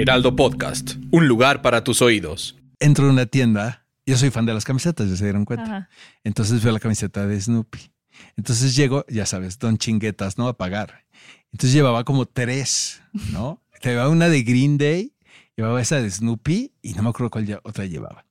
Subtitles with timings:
[0.00, 2.56] Heraldo Podcast, un lugar para tus oídos.
[2.78, 5.64] Entro en una tienda, yo soy fan de las camisetas, ya se dieron cuenta.
[5.64, 5.88] Ajá.
[6.24, 7.92] Entonces veo la camiseta de Snoopy.
[8.34, 10.48] Entonces llego, ya sabes, don chinguetas, ¿no?
[10.48, 11.04] A pagar.
[11.52, 13.62] Entonces llevaba como tres, ¿no?
[13.84, 15.14] Llevaba una de Green Day,
[15.54, 18.24] llevaba esa de Snoopy y no me acuerdo cuál otra llevaba.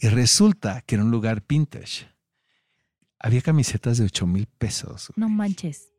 [0.00, 2.08] Y resulta que era un lugar vintage.
[3.20, 5.12] Había camisetas de 8 mil pesos.
[5.14, 5.92] No manches.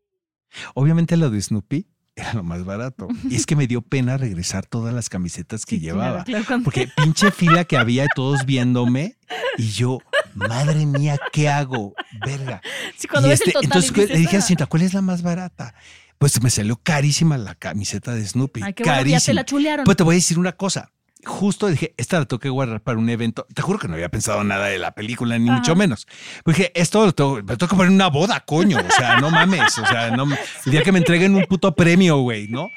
[0.73, 3.07] Obviamente lo de Snoopy era lo más barato.
[3.29, 6.23] Y es que me dio pena regresar todas las camisetas que Sí, llevaba.
[6.23, 9.17] claro, Porque pinche fila que había todos viéndome
[9.57, 9.99] y yo,
[10.35, 11.93] madre mía, ¿qué hago?
[12.25, 12.61] Verga.
[12.97, 14.43] Sí, Y este, total y entonces dices, le dije a "Ah".
[14.43, 15.73] Cinta, ¿cuál es la más barata?
[16.19, 18.61] Pues me salió carísima la camiseta de Snoopy.
[18.63, 19.33] Ay, qué bueno que ya te carísima.
[19.35, 19.83] la chulearon.
[19.85, 20.91] Pues te voy a decir una cosa.
[21.25, 23.45] Justo dije, esta la tengo que guardar para un evento.
[23.53, 25.59] Te juro que no había pensado nada de la película, ni Ajá.
[25.59, 26.07] mucho menos.
[26.43, 28.77] Pues dije, esto lo tengo, me tengo que poner en una boda, coño.
[28.77, 29.77] O sea, no mames.
[29.77, 32.69] O sea, no, el día que me entreguen un puto premio, güey, ¿no?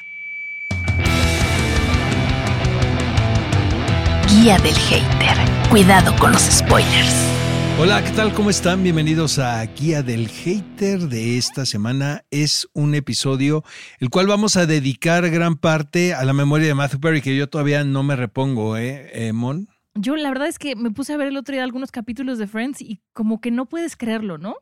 [4.29, 5.37] Guía del hater.
[5.71, 7.36] Cuidado con los spoilers.
[7.79, 8.33] Hola, ¿qué tal?
[8.33, 8.83] ¿Cómo están?
[8.83, 12.25] Bienvenidos a Guía del Hater de esta semana.
[12.31, 13.65] Es un episodio
[14.01, 17.51] el cual vamos a dedicar gran parte a la memoria de Matthew Perry, que yo
[17.51, 19.69] todavía no me repongo, ¿eh, eh, Mon?
[19.95, 22.47] Yo la verdad es que me puse a ver el otro día algunos capítulos de
[22.47, 24.57] Friends y como que no puedes creerlo, ¿no?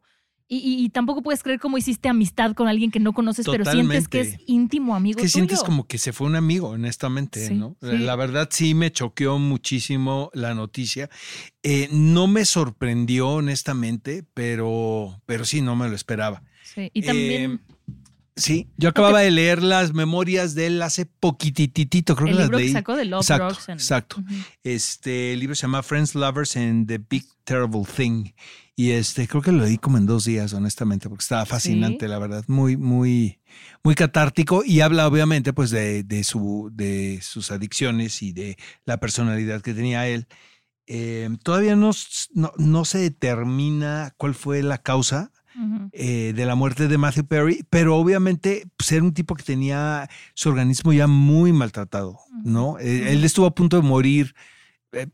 [0.47, 3.65] Y, y- y tampoco puedes creer cómo hiciste amistad con alguien que no conoces, pero
[3.65, 7.55] sientes que es íntimo amigo que sientes como que se fue un amigo, honestamente, Sí,
[7.55, 7.77] ¿no?
[7.81, 7.97] sí.
[7.99, 11.09] La verdad sí me choqueó muchísimo la noticia.
[11.63, 16.43] Eh, no me sorprendió, honestamente, pero, pero sí, no me lo esperaba.
[16.63, 17.74] Sí, Y también Eh,
[18.37, 22.45] Sí, yo acababa de leer las memorias de él hace poquititito, creo el que las
[22.47, 22.67] libro leí.
[22.69, 24.25] que sacó de Love exacto, Rocks and- exacto.
[24.65, 28.33] Este el libro se llama Friends, Lovers and the Big Terrible Thing.
[28.77, 32.11] Y este, creo que lo leí como en dos días, honestamente, porque estaba fascinante, Sí.
[32.11, 32.45] la verdad.
[32.49, 33.39] Muy, muy,
[33.85, 34.65] muy catártico.
[34.65, 39.75] Y habla, obviamente, pues, de, de su, de sus adicciones y de la personalidad que
[39.75, 40.27] tenía él.
[40.89, 41.93] Eh, todavía no,
[42.35, 45.31] no, no se determina cuál fue la causa
[45.93, 50.09] Eh, de la muerte de Matthew Perry, pero obviamente pues, era un tipo que tenía
[50.35, 52.79] su organismo ya muy maltratado, ¿no?
[52.81, 54.35] Eh, Él estuvo a punto de morir
[54.93, 55.07] eh,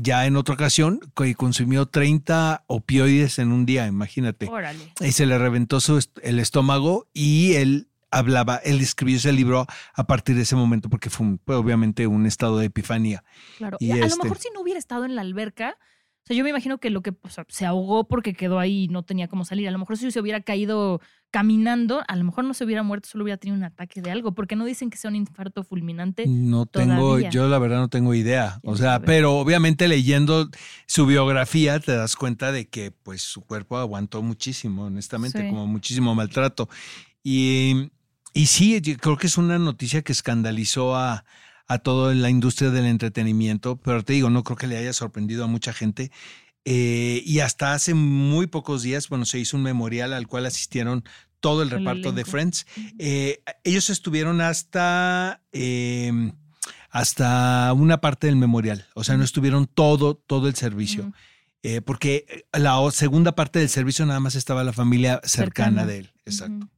[0.00, 4.46] ya en otra ocasión, que consumió 30 opioides en un día, imagínate.
[4.48, 4.92] Órale.
[5.00, 9.66] Y se le reventó su est- el estómago y él hablaba, él escribió ese libro
[9.94, 13.24] a partir de ese momento porque fue, un- fue obviamente un estado de epifanía.
[13.58, 13.76] Claro.
[13.80, 15.76] Y a lo este- mejor si no hubiera estado en la alberca,
[16.26, 18.84] o sea, yo me imagino que lo que o sea, se ahogó porque quedó ahí
[18.84, 19.68] y no tenía cómo salir.
[19.68, 21.00] A lo mejor si se hubiera caído
[21.30, 24.34] caminando, a lo mejor no se hubiera muerto, solo hubiera tenido un ataque de algo,
[24.34, 26.24] porque no dicen que sea un infarto fulminante.
[26.26, 28.58] No tengo, yo la verdad no tengo idea.
[28.64, 30.48] O ¿Quién sea, pero obviamente leyendo
[30.88, 35.48] su biografía te das cuenta de que pues su cuerpo aguantó muchísimo, honestamente, Sí.
[35.48, 36.68] como muchísimo maltrato.
[37.22, 37.92] Y,
[38.34, 41.24] y sí, yo creo que es una noticia que escandalizó a,
[41.66, 45.44] a toda la industria del entretenimiento, pero te digo, no creo que le haya sorprendido
[45.44, 46.10] a mucha gente.
[46.64, 51.04] Eh, y hasta hace muy pocos días, bueno, se hizo un memorial al cual asistieron
[51.40, 52.24] todo el reparto de.
[52.24, 52.66] Friends.
[52.98, 56.32] Eh, ellos estuvieron hasta, eh,
[56.90, 61.12] hasta una parte del memorial, o sea, no estuvieron todo, todo el servicio.
[61.62, 65.86] Eh, porque la segunda parte del servicio nada más estaba la familia cercana, Cercana.
[65.86, 66.12] de él.
[66.24, 66.68] Exacto.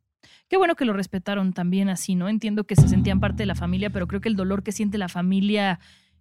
[0.48, 2.28] Qué bueno que lo respetaron también así, ¿no?
[2.28, 4.96] Entiendo que se sentían parte de la familia, pero creo que el dolor que siente
[4.98, 5.78] la familia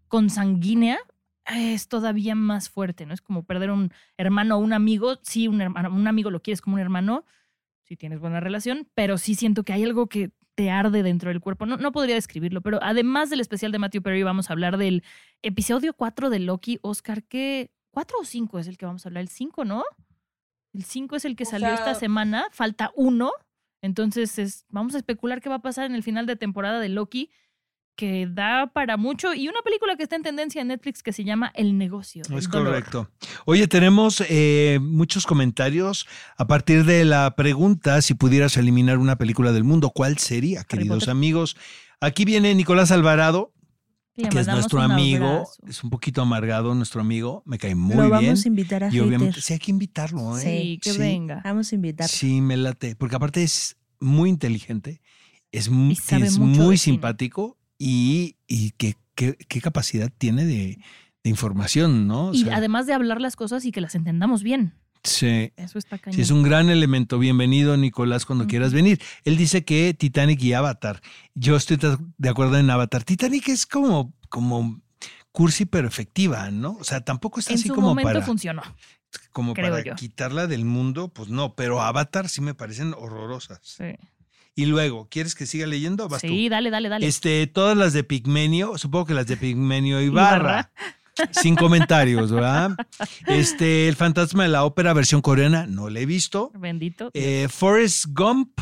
[0.08, 0.98] consanguínea
[1.46, 3.14] es todavía más fuerte, ¿no?
[3.14, 5.18] Es como perder un hermano o un amigo.
[5.22, 7.24] Sí, un, hermano, un amigo lo quieres como un hermano,
[7.84, 11.40] si tienes buena relación, pero sí siento que hay algo que te arde dentro del
[11.40, 11.66] cuerpo.
[11.66, 15.04] No, no podría describirlo, pero además del especial de Matthew Perry, vamos a hablar del
[15.42, 16.80] episodio 4 de Loki.
[16.82, 17.72] Oscar, ¿qué?
[17.94, 19.22] ¿4 o 5 es el que vamos a hablar?
[19.22, 19.84] El 5, ¿no?
[20.74, 23.32] El 5 es el que O salió sea- esta semana, falta uno.
[23.82, 26.90] Entonces, es, vamos a especular qué va a pasar en el final de temporada de
[26.90, 27.32] Loki,
[27.96, 29.34] que da para mucho.
[29.34, 32.22] Y una película que está en tendencia en Netflix que se llama El Negocio.
[32.22, 32.68] Es dolor.
[32.68, 33.10] correcto.
[33.46, 36.08] Oye, tenemos eh, muchos comentarios
[36.38, 41.08] a partir de la pregunta si pudieras eliminar una película del mundo, ¿cuál sería, queridos
[41.08, 41.58] amigos?
[42.00, 43.52] Aquí viene Nicolás Alvarado,
[44.18, 45.62] Le que es nuestro amigo, abrazo.
[45.68, 48.12] es un poquito amargado nuestro amigo, me cae muy Lo bien.
[48.12, 50.42] vamos a invitar a y obviamente, sí hay que invitarlo, ¿eh?
[50.42, 50.98] Sí, que Sí.
[50.98, 51.42] venga.
[51.44, 52.10] Vamos a invitar.
[52.10, 55.02] Sí, me late, porque aparte es muy inteligente,
[55.52, 60.80] es, mu- Y sabe es muy simpático y, y qué, qué- qué capacidad tiene de,
[61.24, 62.30] de información, ¿no?
[62.30, 64.74] O Y sea, además de hablar las cosas y que las entendamos bien.
[65.08, 66.16] Sí, Eso está cañón.
[66.16, 67.18] sí, es un gran elemento.
[67.20, 69.02] Bienvenido, Nicolás, cuando quieras venir.
[69.24, 71.02] Él dice que Titanic y Avatar.
[71.36, 71.78] Yo estoy
[72.18, 73.04] de acuerdo en Avatar.
[73.04, 74.82] Titanic es como, como
[75.32, 76.78] cursi pero efectiva, ¿no?
[76.80, 78.62] O sea, tampoco es en así su como momento para, funcionó.
[79.32, 79.96] como para yo.
[79.96, 83.60] quitarla del mundo, pues no, pero Avatar sí me parecen horrorosas.
[83.62, 83.96] Sí,
[84.56, 86.10] Y luego, ¿quieres que siga leyendo?
[86.10, 86.28] Vas tú?
[86.30, 87.06] Sí, dale, dale, dale.
[87.06, 90.38] Este, todas las de Pigmenio, supongo que las de Pigmenio Ibarra.
[90.38, 90.72] Ibarra.
[91.32, 92.76] Sin comentarios, ¿verdad?
[93.28, 96.52] Este, El fantasma de la ópera, versión coreana, no la he visto.
[96.56, 97.12] Bendito.
[97.14, 98.60] Eh, Forrest Gump,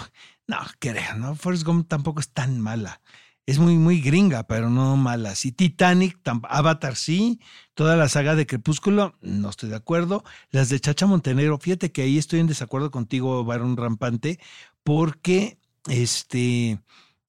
[0.48, 1.36] no, creo, ¿no?
[1.36, 3.02] Forrest Gump tampoco es tan mala.
[3.48, 5.36] Es muy, muy gringa, pero no mala.
[5.36, 6.18] Sí, Titanic,
[6.50, 7.40] Avatar sí.
[7.76, 10.24] Toda la saga de Crepúsculo, no estoy de acuerdo.
[10.50, 14.40] Las de Chacha Montenegro, fíjate que ahí estoy en desacuerdo contigo, Barón Rampante,
[14.84, 16.80] porque este,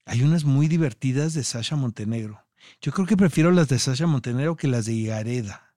[0.07, 2.46] hay unas muy divertidas de Sasha Montenegro.
[2.81, 5.75] Yo creo que prefiero las de Sasha Montenegro que las de Igareda,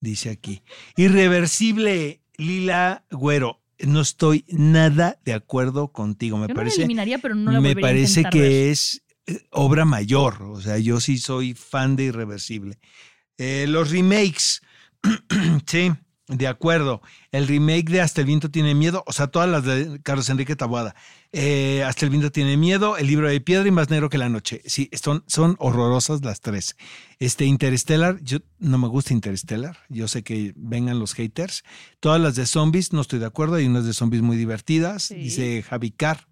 [0.00, 0.62] dice aquí.
[0.96, 3.62] Irreversible, Lila Güero.
[3.78, 6.38] No estoy nada de acuerdo contigo.
[6.38, 8.40] Me Yo no la parece, eliminaría, pero no la me volvería a parece intentar que
[8.40, 8.52] ver.
[8.70, 10.42] es eh, obra mayor.
[10.44, 12.78] O sea, yo sí soy fan de Irreversible.
[13.36, 14.62] Eh, los remakes,
[15.66, 15.92] sí,
[16.28, 17.02] de acuerdo.
[17.30, 20.56] El remake de Hasta el viento tiene miedo, o sea, todas las de Carlos Enrique
[20.56, 20.94] Taboada.
[21.32, 24.28] Eh, Hasta el viento tiene miedo, El libro de piedra y Más negro que la
[24.28, 24.60] noche.
[24.64, 26.76] Sí, son, son horrorosas las tres.
[27.18, 29.76] Este Interstellar, yo no me gusta Interstellar.
[29.88, 31.62] Yo sé que vengan los haters.
[32.00, 33.54] Todas las de zombies, no estoy de acuerdo.
[33.56, 35.04] Hay unas de zombies muy divertidas.
[35.04, 35.14] Sí.
[35.14, 36.26] Dice Javi Carr.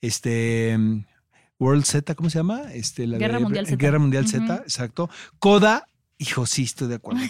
[0.00, 0.78] Este.
[1.58, 2.72] World Z, ¿cómo se llama?
[2.72, 3.76] Este, la Guerra de- Mundial Z.
[3.76, 4.26] Guerra Mundial.
[4.26, 5.10] Z, exacto.
[5.38, 5.86] Coda,
[6.20, 7.22] hijo, sí, estoy de acuerdo.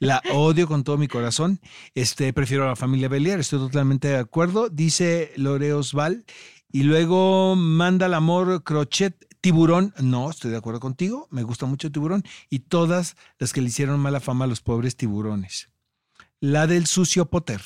[0.00, 1.60] La odio con todo mi corazón.
[1.94, 4.68] Este, prefiero a la familia Belier, estoy totalmente de acuerdo.
[4.68, 6.24] Dice Loreos Val.
[6.72, 9.26] Y luego manda el amor crochet.
[9.40, 13.68] Tiburón, no, estoy de acuerdo contigo, me gusta mucho Tiburón y todas las que le
[13.68, 15.70] hicieron mala fama a los pobres tiburones.
[16.40, 17.62] La del sucio Potter.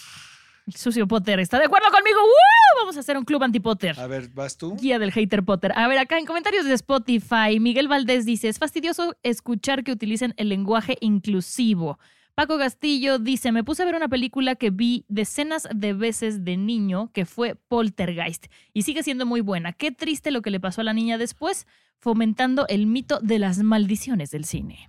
[0.67, 2.19] El sucio Potter está de acuerdo conmigo.
[2.21, 2.81] ¡Woo!
[2.81, 4.01] Vamos a hacer un club anti-Potter.
[4.01, 4.77] A ver, ¿vas tú?
[4.77, 5.73] Guía del hater Potter.
[5.77, 10.33] A ver, acá en comentarios de Spotify, Miguel Valdés dice: Es fastidioso escuchar que utilicen
[10.39, 11.99] el lenguaje inclusivo.
[12.35, 16.57] Paco Castillo dice: Me puse a ver una película que vi decenas de veces de
[16.57, 19.75] niño, que fue Poltergeist, y sigue siendo muy buena.
[19.75, 21.67] Qué triste lo que le pasó a la niña después,
[21.99, 24.89] fomentando el mito de las maldiciones del cine.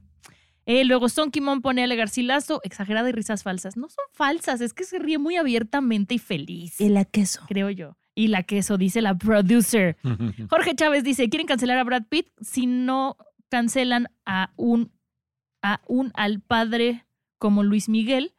[0.65, 3.77] Eh, luego Son Kimon pone a Garcilaso, exagerada y risas falsas.
[3.77, 6.81] No son falsas, es que se ríe muy abiertamente y feliz.
[6.81, 7.41] Y la queso.
[7.47, 7.97] Creo yo.
[8.15, 9.97] Y la queso, dice la producer.
[10.49, 13.17] Jorge Chávez dice, ¿quieren cancelar a Brad Pitt si no
[13.49, 14.91] cancelan a un,
[15.61, 17.05] a un al padre
[17.37, 18.33] como Luis Miguel?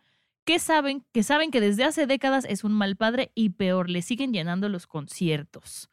[0.44, 4.02] Que saben, que saben que desde hace décadas es un mal padre y peor, le
[4.02, 5.90] siguen llenando los conciertos.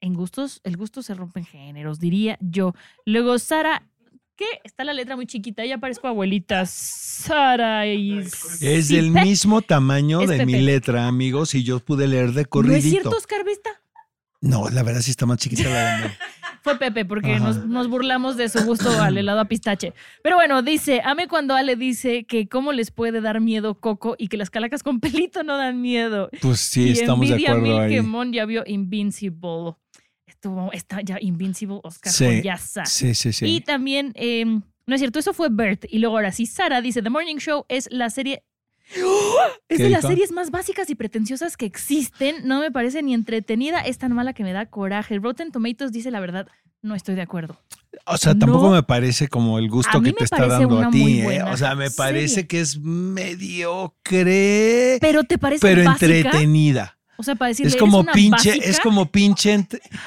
[0.00, 2.74] En gustos, el gusto se rompe en géneros, diría yo.
[3.04, 3.88] Luego Sara,
[4.36, 4.44] ¿qué?
[4.64, 6.64] Está la letra muy chiquita, ya parezco abuelita.
[6.66, 8.18] Sara y...
[8.60, 10.64] Es del mismo tamaño Es de mi Pepe.
[10.64, 12.78] letra, amigos, y yo pude leer de ¿No corridito.
[12.78, 13.70] es cierto, Oscar Vista?
[14.40, 16.10] No, la verdad sí está más chiquita la de.
[16.62, 17.44] Fue Pepe, porque Ajá.
[17.44, 19.92] nos, nos burlamos de su gusto al helado a pistache.
[20.22, 24.28] Pero bueno, dice, ame cuando Ale dice que cómo les puede dar miedo Coco y
[24.28, 26.30] que las calacas con pelito no dan miedo.
[26.40, 27.90] Pues sí, y estamos de envidia acuerdo mil ahí.
[27.90, 29.74] que Mon ya vio Invincible.
[30.44, 32.42] Estuvo, está ya Invincible, Oscar Sí.
[32.84, 33.46] Sí, sí, sí.
[33.46, 35.86] Y también, eh, no es cierto, eso fue Bert.
[35.88, 38.42] Y luego ahora sí, Sara dice, The Morning Show es la serie...
[39.70, 42.46] Es ¿Qué de las series más básicas y pretenciosas que existen.
[42.46, 43.80] No me parece ni entretenida.
[43.80, 45.18] Es tan mala que me da coraje.
[45.18, 46.46] Rotten Tomatoes dice la verdad.
[46.82, 47.58] No estoy de acuerdo.
[48.04, 48.72] O sea, tampoco No.
[48.74, 51.42] me parece como el gusto que te está dando a ti, ¿eh?
[51.44, 53.88] O sea, me parece que es mediocre,
[55.00, 56.06] Pero te parece pero básica?
[56.14, 56.98] entretenida.
[57.16, 58.66] O sea, para decirle, Es ¿eres como una pinche, básica?
[58.66, 59.66] es como pinche,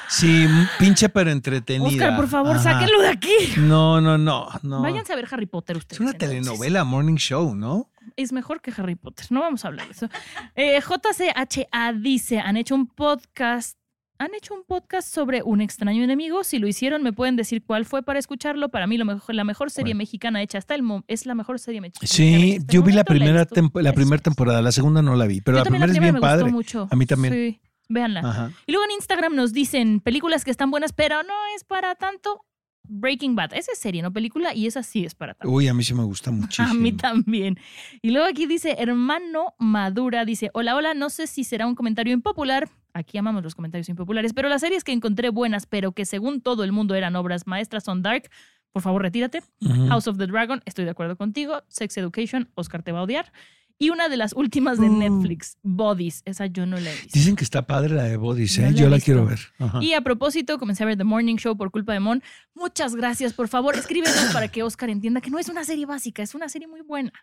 [0.10, 0.46] sí,
[0.80, 1.88] pinche pero entretenida.
[1.88, 2.64] Oscar, por favor, Ajá.
[2.74, 3.34] sáquenlo de aquí.
[3.58, 4.82] No, no, no, no.
[4.82, 5.98] Váyanse a ver Harry Potter ustedes.
[5.98, 6.30] es una entonces.
[6.42, 7.90] telenovela, morning show, ¿no?
[8.16, 9.26] Es mejor que Harry Potter.
[9.30, 10.10] No vamos a hablar de eso.
[10.56, 13.78] Eh, JCHA dice, han hecho un podcast.
[14.20, 16.44] Han hecho un podcast sobre un extraño enemigo.
[16.44, 18.70] Si lo hicieron, me pueden decir cuál fue para escucharlo.
[18.70, 20.00] Para mí, lo mejor, la mejor serie Bueno.
[20.00, 22.08] mexicana hecha hasta el momento es la mejor serie mexicana.
[22.08, 23.10] Sí, hecha hasta el yo vi la momento.
[23.56, 26.14] primera, la primera temporada, la segunda no la vi, pero Yo la primera es bien
[26.16, 26.44] me padre.
[26.44, 26.88] gustó mucho.
[26.92, 27.34] A mí también.
[27.34, 27.60] Sí,
[27.90, 28.22] véanla.
[28.22, 28.52] Ajá.
[28.66, 32.44] Y luego en Instagram nos dicen películas que están buenas, pero no es para tanto.
[32.90, 33.54] Breaking Bad.
[33.54, 35.52] Esa es serie, no película, y esa sí es para tanto.
[35.54, 36.70] Uy, a mí sí me gusta muchísimo.
[36.72, 37.60] A mí también.
[38.02, 42.14] Y luego aquí dice, hermano Madura, dice, hola, hola, no sé si será un comentario
[42.14, 42.70] impopular.
[42.98, 46.64] Aquí amamos los comentarios impopulares, pero las series que encontré buenas, pero que según todo
[46.64, 48.30] el mundo eran obras maestras son Dark.
[48.72, 49.44] Por favor, retírate.
[49.88, 51.62] House of the Dragon, estoy de acuerdo contigo.
[51.68, 53.32] Sex Education, Oscar te va a odiar.
[53.80, 54.98] Y una de las últimas de Mm.
[54.98, 56.24] Netflix, Bodies.
[56.26, 57.10] Esa yo no la he visto.
[57.14, 58.72] Dicen que está padre la de Bodies, No ¿eh?
[58.72, 59.06] la Yo la visto.
[59.06, 59.40] quiero ver.
[59.60, 59.84] Ajá.
[59.84, 62.24] Y a propósito, comencé a ver The Morning Show por culpa de Mon.
[62.56, 66.24] Muchas gracias, por favor, escríbenos para que Oscar entienda que no es una serie básica,
[66.24, 67.14] es una serie muy buena.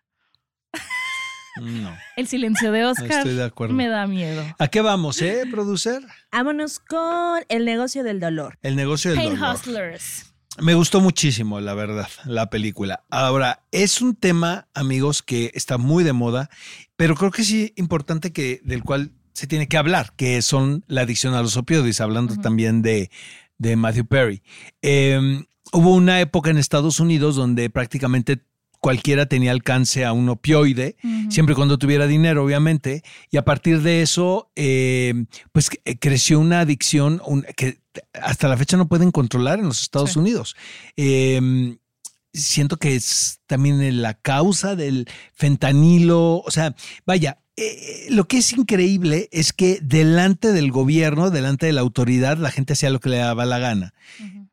[1.61, 3.75] No, El silencio de Oscar estoy de acuerdo.
[3.75, 4.45] me da miedo.
[4.59, 6.03] ¿A qué vamos, eh, producer?
[6.33, 8.59] Vámonos con el negocio del dolor.
[8.63, 9.55] El negocio del Pain dolor.
[9.55, 10.35] Hustlers.
[10.61, 13.05] Me gustó muchísimo, la verdad, la película.
[13.11, 16.49] Ahora, es un tema, amigos, que está muy de moda,
[16.97, 21.01] pero creo que sí importante que del cual se tiene que hablar, que son la
[21.03, 23.11] adicción a los opioides, hablando también de,
[23.59, 24.43] de Matthew Perry.
[24.83, 28.41] Eh, hubo una época en Estados Unidos donde prácticamente
[28.85, 30.97] cualquiera tenía alcance a un opioide,
[31.31, 35.15] siempre cuando tuviera dinero, obviamente, y a partir de eso, eh,
[35.53, 37.79] pues eh, creció una adicción un- que
[38.13, 40.19] hasta la fecha no pueden controlar en los Estados Sí.
[40.19, 40.55] Unidos.
[40.99, 41.77] Eh,
[42.35, 46.75] siento que es también la causa del fentanilo, o sea,
[47.07, 47.39] vaya.
[47.57, 52.51] eh, lo que es increíble es que delante del gobierno, delante de la autoridad, la
[52.51, 53.95] gente hacía lo que le daba la gana.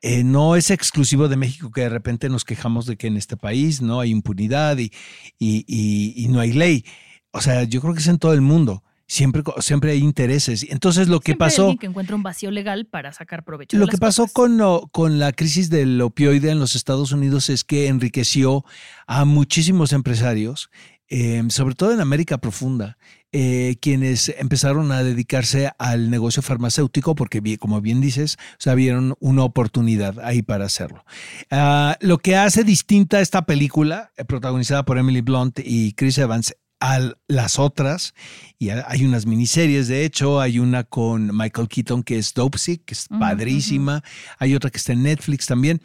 [0.02, 3.38] Eh, no es exclusivo de México que de repente nos quejamos de que en este
[3.38, 4.92] país no hay impunidad y,
[5.38, 6.84] y- y- y no hay ley.
[7.32, 8.84] O sea, yo creo que es en todo el mundo.
[9.08, 10.66] Siempre, siempre hay intereses.
[10.70, 13.76] Entonces, lo que hay pasó, alguien que encuentra un vacío legal para sacar provecho.
[13.76, 17.12] de lo las que pasó con, lo- con la crisis del opioide en los Estados
[17.12, 18.64] Unidos es que enriqueció
[19.08, 20.70] a muchísimos empresarios,
[21.10, 22.98] eh, sobre todo en América Profunda,
[23.34, 29.16] eh, quienes empezaron a dedicarse al negocio farmacéutico porque, como bien dices, o sea, vieron
[29.20, 31.06] una oportunidad ahí para hacerlo.
[31.50, 36.56] Ah, lo que hace distinta esta película, eh, protagonizada por Emily Blunt y Chris Evans,
[36.84, 38.16] a las otras,
[38.58, 42.58] y ha- hay unas miniseries, de hecho, hay una con Michael Keaton que es Dope
[42.58, 44.04] Sick, que es padrísima,
[44.40, 45.80] hay otra que está en Netflix también.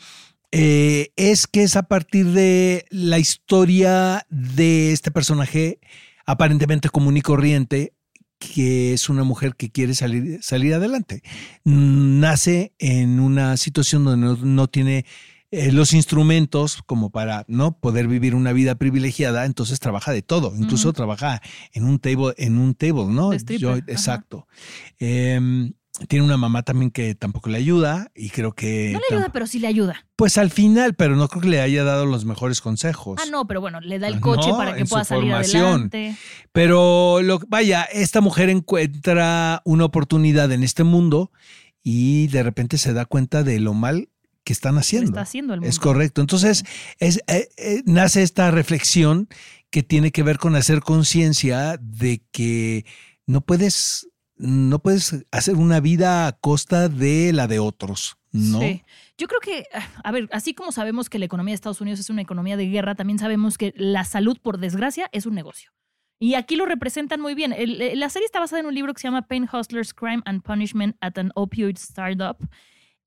[0.52, 5.80] Eh, es que es a partir de la historia de este personaje
[6.26, 7.95] aparentemente común y corriente,
[8.38, 11.23] que es una mujer que quiere salir, salir adelante.
[11.64, 15.06] Nace en una situación donde no, no tiene
[15.50, 20.52] eh, los instrumentos como para no poder vivir una vida privilegiada, entonces trabaja de todo,
[20.56, 21.40] incluso trabaja
[21.73, 23.33] en un table, en un table, ¿no?
[23.59, 24.47] Yo- exacto.
[24.99, 25.73] Em,
[26.08, 29.46] tiene una mamá también que tampoco le ayuda y creo que No le ayuda, pero
[29.46, 30.04] sí le ayuda.
[30.16, 33.18] pues al final, pero no creo que le haya dado los mejores consejos.
[33.22, 35.04] Ah, no, pero bueno, le da el Ah, coche no, para que en su pueda
[35.04, 35.64] salir formación.
[35.64, 36.16] adelante.
[36.52, 41.32] Pero lo, vaya, esta mujer encuentra una oportunidad en este mundo
[41.82, 44.08] y de repente se da cuenta de lo mal
[44.44, 45.10] que están haciendo.
[45.10, 45.70] está haciendo el mundo.
[45.70, 46.20] Es correcto.
[46.20, 46.64] Entonces,
[46.98, 49.28] es, eh, eh, nace esta reflexión
[49.70, 52.84] que tiene que ver con hacer conciencia de que
[53.26, 58.61] no puedes, no puedes hacer una vida a costa de la de otros, ¿no?
[58.61, 58.83] Sí.
[59.19, 59.66] Yo creo que,
[60.05, 62.69] a ver, así como sabemos que la economía de Estados Unidos es una economía de
[62.69, 65.73] guerra, también sabemos que la salud, por desgracia, es un negocio.
[66.19, 67.55] Y aquí lo representan muy bien.
[67.99, 70.97] La serie está basada en un libro que se llama Pain Hustlers, Crime and Punishment
[71.00, 72.37] at an Opioid Startup.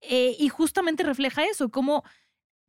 [0.02, 2.04] Eh, y justamente refleja eso, cómo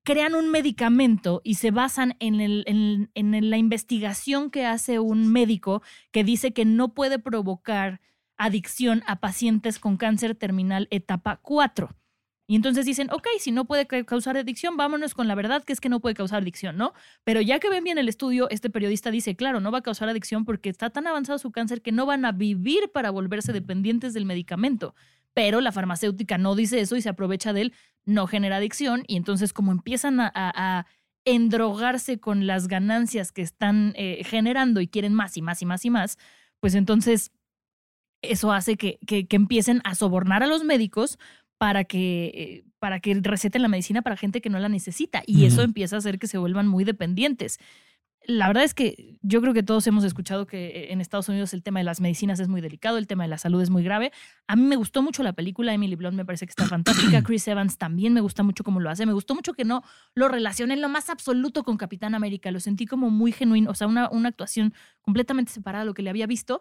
[0.02, 6.52] crean un medicamento y se basan en la investigación que hace un médico que dice
[6.52, 8.00] que no puede provocar
[8.40, 11.90] adicción a pacientes con cáncer terminal etapa 4.
[12.48, 15.72] Y entonces dicen, ok, si no puede ca- causar adicción, vámonos con la verdad que
[15.72, 16.94] es que no puede causar adicción, ¿no?
[17.22, 20.08] Pero ya que ven bien el estudio, este periodista dice, claro, no va a causar
[20.08, 24.14] adicción porque está tan avanzado su cáncer que no van a vivir para volverse dependientes
[24.14, 24.96] del medicamento.
[25.32, 27.72] Pero la farmacéutica no dice eso y se aprovecha de él,
[28.04, 30.86] no genera adicción y entonces como empiezan a, a- a
[31.24, 35.84] endrogarse con las ganancias que están eh, generando y quieren más y más y más
[35.84, 36.18] y más,
[36.58, 37.30] pues entonces
[38.22, 41.18] eso hace que, que- que empiecen a sobornar a los médicos
[41.58, 45.22] para que, para que receten la medicina para gente que no la necesita.
[45.26, 47.58] Y eso empieza a hacer que se vuelvan muy dependientes.
[48.26, 51.62] La verdad es que yo creo que todos hemos escuchado que en Estados Unidos el
[51.62, 54.12] tema de las medicinas es muy delicado, el tema de la salud es muy grave.
[54.46, 57.48] A mí me gustó mucho la película, Emily Blunt me parece que está fantástica, Chris
[57.48, 59.82] Evans también me gusta mucho cómo lo hace, me gustó mucho que no
[60.14, 63.74] lo relacioné en lo más absoluto con Capitán América, lo sentí como muy genuino, o
[63.74, 66.60] sea, una, una actuación completamente separada de lo que le había visto,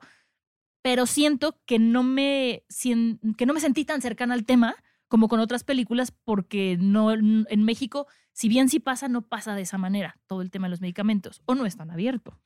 [0.82, 2.64] pero siento que no me,
[3.38, 4.76] que no me sentí tan cercana al tema
[5.08, 9.64] como con otras películas, porque no en México, si bien sí pasa, no pasa de
[9.64, 12.38] esa manera todo el tema de los medicamentos, o no es tan abierto.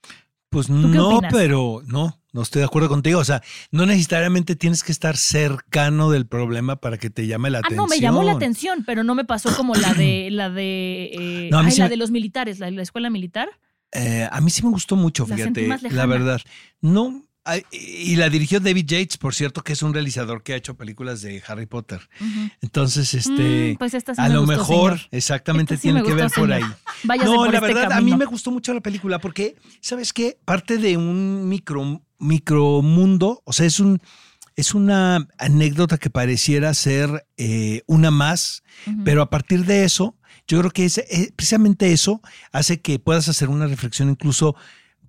[0.50, 1.34] Pues no, opinas?
[1.34, 3.20] pero no, no estoy de acuerdo contigo.
[3.20, 7.58] O sea, no necesariamente tienes que estar cercano del problema para que te llame la
[7.58, 7.84] Ah, atención.
[7.84, 11.50] no, me llamó la atención, pero no me pasó como la de la de eh,
[11.52, 13.50] No, ay, sí la me- de los militares, la, la escuela militar.
[13.94, 16.40] Eh, a mí sí me gustó mucho, La fíjate, la verdad.
[16.82, 17.24] No,
[17.72, 21.22] Y la dirigió David Yates, por cierto, que es un realizador que ha hecho películas
[21.22, 22.00] de Harry Potter.
[22.22, 22.50] Ujú.
[22.62, 25.08] Entonces, este, Mm, pues esta sí a lo gustó, mejor, señor.
[25.12, 26.64] exactamente, sí tiene que ver gustó, por señor.
[26.70, 26.76] ahí.
[27.04, 30.14] Váyase no, por la este verdad, a mí me gustó mucho la película porque, ¿sabes
[30.14, 30.38] qué?
[30.46, 34.02] Parte de un micro, micromundo, o sea, es un...
[34.56, 38.62] Es una anécdota que pareciera ser eh, una más,
[39.04, 40.16] pero a partir de eso,
[40.48, 42.22] yo creo que ese- eh, precisamente eso
[42.52, 44.56] hace que puedas hacer una reflexión incluso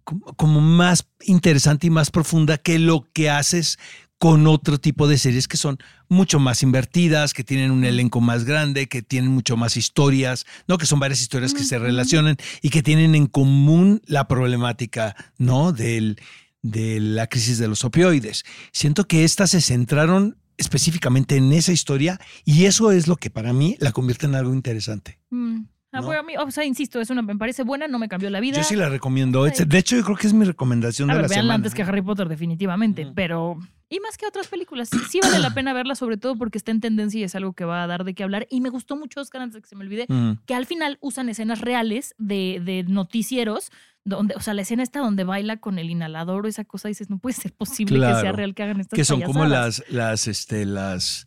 [0.04, 3.78] como, más interesante y más profunda que lo que haces
[4.18, 8.44] con otro tipo de series que son mucho más invertidas, que tienen un elenco más
[8.44, 10.78] grande, que tienen mucho más historias, ¿no?
[10.78, 15.73] Que son varias historias que se relacionan y que tienen en común la problemática, ¿no?
[15.73, 16.18] Del,
[16.62, 18.44] de la crisis de los opioides.
[18.73, 23.52] Siento que estas se centraron específicamente en esa historia y eso es lo que para
[23.52, 25.18] mí la convierte en algo interesante.
[25.30, 25.64] Mm.
[25.95, 26.11] Ah, ¿no?
[26.13, 28.57] a mí, o sea, insisto, es una, me parece buena, no me cambió la vida.
[28.59, 29.49] Yo sí la recomiendo.
[29.51, 29.65] Sí.
[29.65, 31.55] De hecho, yo creo que es mi recomendación A de ver, la veanla semana.
[31.55, 33.07] antes que Harry Potter, definitivamente.
[33.15, 33.59] Pero.
[33.91, 34.89] Y más que otras películas.
[34.89, 37.53] Sí, sí vale la pena verla, sobre todo porque está en tendencia y es algo
[37.53, 38.47] que va a dar de qué hablar.
[38.51, 40.33] Y me gustó mucho, Oscar, antes de que se me olvide, Mm.
[40.47, 43.71] que al final usan escenas reales de, de noticieros.
[44.06, 47.08] Donde, o sea, la escena está donde baila con el inhalador o esa cosa, dices,
[47.08, 50.28] no puede ser posible que sea real que hagan estas Que son como las, las,
[50.28, 51.26] este, las,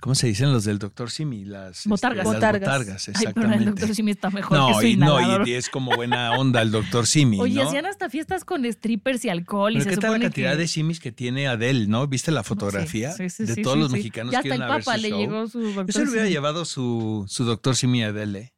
[0.00, 0.52] ¿cómo se dicen?
[0.52, 2.26] Los del doctor Simi, las este, Botargas.
[2.26, 2.60] las Botargas.
[2.60, 3.64] botargas, Ay, pero el exactamente.
[3.70, 6.70] doctor Simi está mejor que no, su y, no, y es como buena onda el
[6.70, 7.68] doctor Simi, Oye, ¿no?
[7.68, 10.56] hacían hasta fiestas con strippers y alcohol y Pero se ¿qué tal la cantidad que...
[10.58, 12.06] de simis que tiene Adele, no?
[12.08, 13.96] ¿Viste la fotografía Sí, sí, de todos sí, los sí.
[13.96, 15.18] mexicanos Ya que hasta iban el a ver Papa su le show?
[15.18, 16.34] llegó su Yo doctor se le hubiera Simi.
[16.34, 18.40] llevado su, su doctor Simi a Adele.
[18.40, 18.57] Bueno,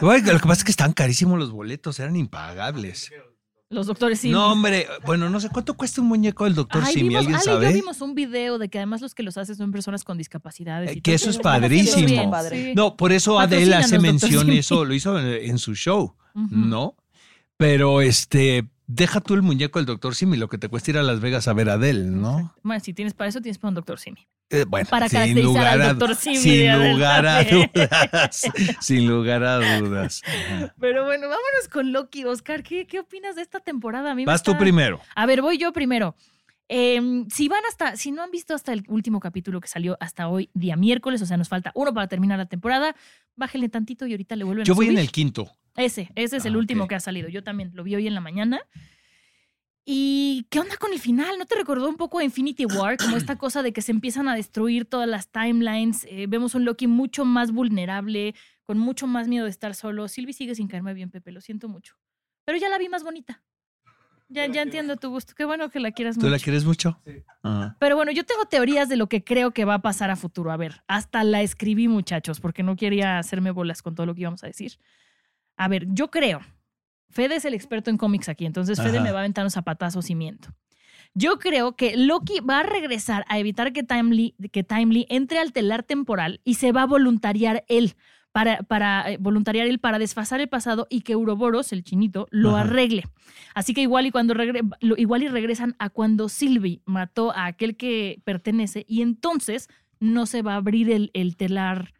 [0.00, 3.10] lo que pasa es que estaban carísimos los boletos, eran impagables.
[3.72, 4.32] Los doctores Simi.
[4.32, 7.36] No, hombre, bueno, no sé cuánto cuesta un muñeco del doctor Ay, Simi, vimos, ¿alguien
[7.36, 7.72] Ale y yo sabe?
[7.72, 10.90] vimos un video de que además los que los hacen son personas con discapacidades.
[10.90, 11.14] Eh, y que todo.
[11.14, 12.06] eso es están padrísimo.
[12.06, 12.64] bien, Padre.
[12.64, 12.72] sí.
[12.74, 14.58] No, por eso Adele hace Patrocínanos, doctor mención Simi.
[14.58, 16.16] eso, lo hizo en, en su show.
[16.34, 16.96] ¿no?
[17.56, 21.02] Pero este, deja tú el muñeco del doctor Simi, lo que te cuesta ir a
[21.02, 22.54] Las Vegas a ver a Adele, ¿no?
[22.62, 24.26] Bueno, si tienes para eso, tienes para un doctor Simi.
[24.50, 26.16] Eh, bueno, Para sin lugar al Dr.
[26.16, 28.42] Simi sin lugar a dudas,
[28.80, 30.22] sin lugar a dudas.
[30.26, 30.74] Ajá.
[30.80, 32.24] Pero bueno, vámonos con Loki.
[32.24, 34.10] Oscar, ¿qué, qué opinas de esta temporada?
[34.10, 35.00] A mí Vas tú primero.
[35.14, 36.16] A ver, voy yo primero.
[36.72, 40.28] Em, si van hasta, si no han visto hasta el último capítulo que salió hasta
[40.28, 42.94] hoy, día miércoles, o sea, nos falta uno para terminar la temporada,
[43.34, 45.50] bájenle tantito y ahorita le vuelven Yo a voy en el quinto.
[45.76, 47.28] Ese, ese es el Ah, último que ha salido.
[47.28, 48.60] Yo también lo vi hoy en la mañana.
[49.84, 51.38] ¿Y qué onda con el final?
[51.38, 52.96] ¿No te recordó un poco a Infinity War?
[52.98, 56.06] Como esta cosa de que se empiezan a destruir todas las timelines.
[56.08, 60.06] Eh, vemos un Loki mucho más vulnerable, con mucho más miedo de estar solo.
[60.06, 61.96] Sylvie sigue sin caerme bien, Pepe, lo siento mucho.
[62.44, 63.42] Pero ya la vi más bonita.
[64.32, 65.34] Ya, ya entiendo tu gusto.
[65.36, 66.30] Qué bueno que la quieras ¿Tú mucho.
[66.30, 67.00] la quieres mucho?
[67.42, 67.76] Ajá.
[67.80, 70.52] Pero bueno, yo tengo teorías de lo que creo que va a pasar a futuro.
[70.52, 74.20] A ver, hasta la escribí, muchachos, porque no quería hacerme bolas con todo lo que
[74.22, 74.78] íbamos a decir.
[75.56, 76.40] A ver, yo creo.
[77.10, 79.02] Fede es el experto en cómics aquí, entonces Fede Ajá.
[79.04, 80.50] me va a aventar un zapatazo y miento.
[81.12, 85.52] Yo creo que Loki va a regresar a evitar que Timely, que Timely entre al
[85.52, 87.96] telar temporal y se va a voluntariar él
[88.32, 92.50] para, para eh, voluntariar él para desfasar el pasado y que Uroboros, el chinito, lo
[92.50, 92.60] Ajá.
[92.60, 93.04] arregle.
[93.54, 97.46] Así que igual y cuando regre- lo- igual y regresan a cuando Sylvie mató a
[97.46, 101.92] aquel que pertenece y entonces no se va a abrir el, el telar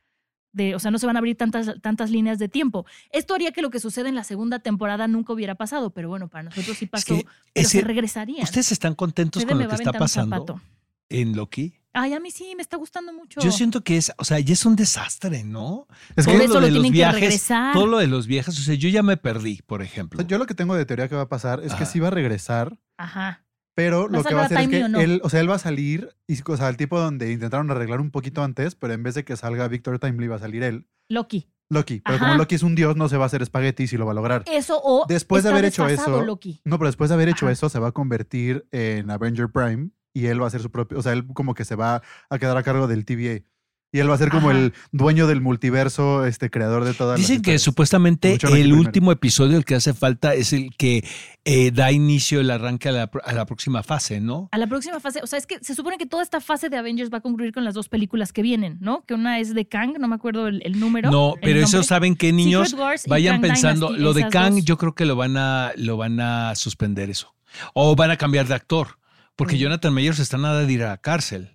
[0.52, 2.84] de, o sea, no se van a abrir tantas, tantas líneas de tiempo.
[3.12, 6.28] Esto haría que lo que sucede en la segunda temporada nunca hubiera pasado, pero bueno,
[6.28, 8.42] para nosotros sí pasó, que pero ese- se regresarían.
[8.44, 10.60] ¿Ustedes están contentos con lo que está pasando
[11.08, 11.74] en Loki?
[11.92, 13.40] Ay, a mí sí, me está gustando mucho.
[13.40, 15.88] Yo siento que es, o sea, ya es un desastre, ¿no?
[16.14, 17.72] Es que eso lo tienen que regresar.
[17.72, 20.22] todo lo de los viajes, o sea, yo ya me perdí, por ejemplo.
[20.22, 22.12] yo lo que tengo de teoría que va a pasar es que sí va a
[22.12, 23.44] regresar, Ajá.
[23.74, 25.00] pero ¿Va a lo que va a hacer es que Timmy o no?
[25.00, 28.00] él, o sea, él va a salir, y, o sea, el tipo donde intentaron arreglar
[28.00, 30.87] un poquito antes, pero en vez de que salga Victor Timely va a salir él,
[31.09, 31.48] Loki.
[31.72, 32.00] Loki.
[32.05, 32.26] Pero Ajá.
[32.26, 34.14] como Loki es un dios, no se va a hacer espagueti si lo va a
[34.14, 34.42] lograr.
[34.50, 36.61] Eso o Después de haber hecho eso, Loki.
[36.64, 37.53] No, pero después de haber hecho Ajá.
[37.53, 40.98] eso, se va a convertir en Avenger Prime y él va a ser su propio,
[40.98, 43.44] o sea, él como que se va a quedar a cargo del TVA.
[43.92, 44.58] Y él va a ser como Ajá.
[44.60, 48.76] el dueño del multiverso, este creador de todas las Dicen que supuestamente Mucho el primero.
[48.76, 51.04] último episodio, el que hace falta, es el que
[51.44, 54.48] eh, da inicio, el arranque a la, a la próxima fase, ¿no?
[54.52, 56.76] A la próxima fase, o sea, es que se supone que toda esta fase de
[56.76, 59.04] Avengers va a concluir con las dos películas que vienen, ¿no?
[59.06, 61.10] Que una es de Kang, no me acuerdo el, el número.
[61.10, 61.88] No, el pero eso nombre.
[61.88, 62.76] saben que niños
[63.08, 64.64] vayan Kang pensando, Dynasty, lo de Kang dos.
[64.64, 67.34] yo creo que lo van a lo van a suspender eso.
[67.74, 68.99] O van a cambiar de actor,
[69.40, 69.59] porque.
[69.59, 71.53] Jonathan Mayers está nada de ir a la cárcel.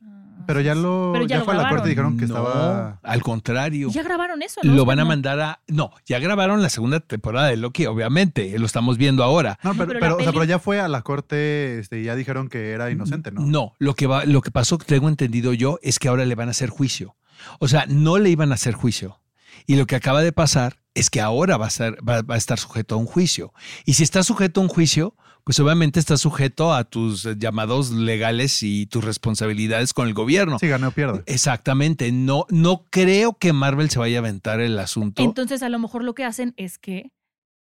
[0.48, 1.78] Pero ya lo, Pero ya ya, lo fue a la grabaron.
[1.80, 3.00] corte y dijeron que No, estaba...
[3.02, 3.90] al contrario.
[3.90, 4.74] Ya grabaron eso, ¿no?
[4.76, 8.68] Lo van a mandar a no, ya grabaron la segunda temporada de Loki, obviamente, lo
[8.68, 9.58] estamos viendo ahora.
[9.64, 12.00] No, pero, pero la pero, o sea, peli- pero ya fue a la corte este,
[12.02, 13.42] y ya dijeron que era inocente, ¿no?
[13.42, 16.36] No, lo que va, lo que pasó, que tengo entendido yo, es que ahora le
[16.36, 17.16] van a hacer juicio.
[17.58, 19.20] O sea, no le iban a hacer juicio.
[19.66, 22.38] Y lo que acaba de pasar es que ahora va a, ser, va, va a
[22.38, 23.52] estar sujeto a un juicio.
[23.84, 27.92] Y si está sujeto a un juicio, pues obviamente está sujeto a tus eh, llamados
[27.92, 30.58] legales y tus responsabilidades con el gobierno.
[30.58, 31.22] Sí, gane o pierde.
[31.28, 32.12] Exactamente.
[32.12, 35.24] No, no creo que Marvel se vaya a aventar el asunto.
[35.24, 37.12] Entonces, a lo mejor lo que hacen es que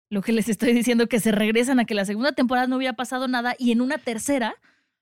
[0.10, 2.94] lo que les estoy diciendo, que se regresan a que la segunda temporada no hubiera
[2.94, 4.56] pasado nada y en una tercera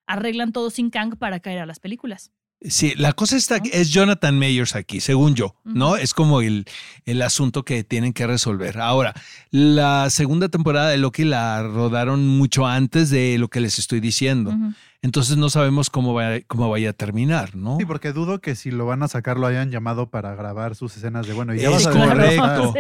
[0.08, 2.32] arreglan todo sin Kang para caer a las películas.
[2.66, 5.98] Sí, la cosa está, es Jonathan Mayers aquí, según yo, ¿no?
[5.98, 6.66] Es como el,
[7.06, 8.80] el asunto que tienen que resolver.
[8.80, 9.14] Ahora,
[9.52, 14.54] la segunda temporada de Loki la rodaron mucho antes de lo que les estoy diciendo.
[15.04, 17.78] Entonces no sabemos cómo, va, cómo vaya a terminar, ¿no?
[17.78, 20.96] Sí, porque dudo que si lo van a sacar lo hayan llamado para grabar sus
[20.98, 22.74] escenas de bueno, y ya Es vas a ver- correcto.
[22.74, 22.80] Sí.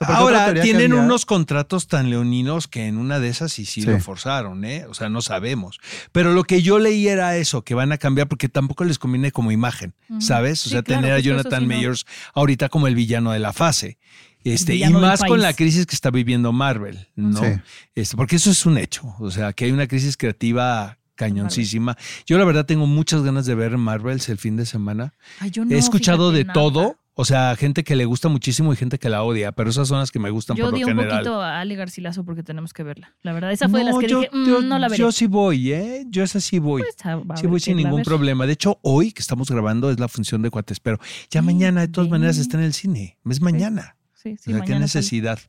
[0.00, 3.52] O sea, porque otra Ahora, tienen unos contratos tan leoninos que en una de esas
[3.52, 3.86] sí, sí, Sí.
[3.88, 4.86] lo forzaron, ¿eh?
[4.88, 5.78] O sea, no sabemos.
[6.10, 9.30] Pero lo que yo leí era eso, que van a cambiar porque tampoco les conviene
[9.30, 9.94] como imagen.
[10.20, 10.60] ¿sabes?
[10.62, 11.74] O Sí, sea, claro, tener a Jonathan sí, no.
[11.74, 13.98] Mayers ahorita como el villano de la fase.
[14.44, 17.38] Este, y más con la crisis que está viviendo Marvel, ¿no?
[17.40, 17.60] Sí.
[17.94, 19.14] Este, porque eso es un hecho.
[19.20, 21.96] O sea, que hay una crisis creativa cañoncísima.
[22.26, 25.14] Yo la verdad tengo muchas ganas de ver Marvels el fin de semana.
[25.40, 26.54] Ay, yo no, He escuchado de nada.
[26.54, 26.96] todo.
[27.14, 29.98] O sea, gente que le gusta muchísimo y gente que la odia, pero esas son
[29.98, 31.18] las que me gustan Yo por di lo un general.
[31.18, 33.12] poquito a Ale Garcilaso porque tenemos que verla.
[33.22, 34.98] La verdad, esa fue de las que yo, dije, "Mm, yo- no la veré.
[34.98, 36.04] yo sí voy, ¿eh?
[36.08, 36.80] Yo esa sí voy.
[36.80, 38.46] Pues, a- a sí voy sin ningún problema.
[38.46, 40.98] De hecho, hoy que estamos grabando es la función de cuates, pero
[41.30, 43.18] ya mañana de todas maneras está en el cine.
[43.28, 43.96] Es mañana.
[44.14, 45.38] Sí, o sí, sea, qué mañana necesidad.
[45.38, 45.48] Sí.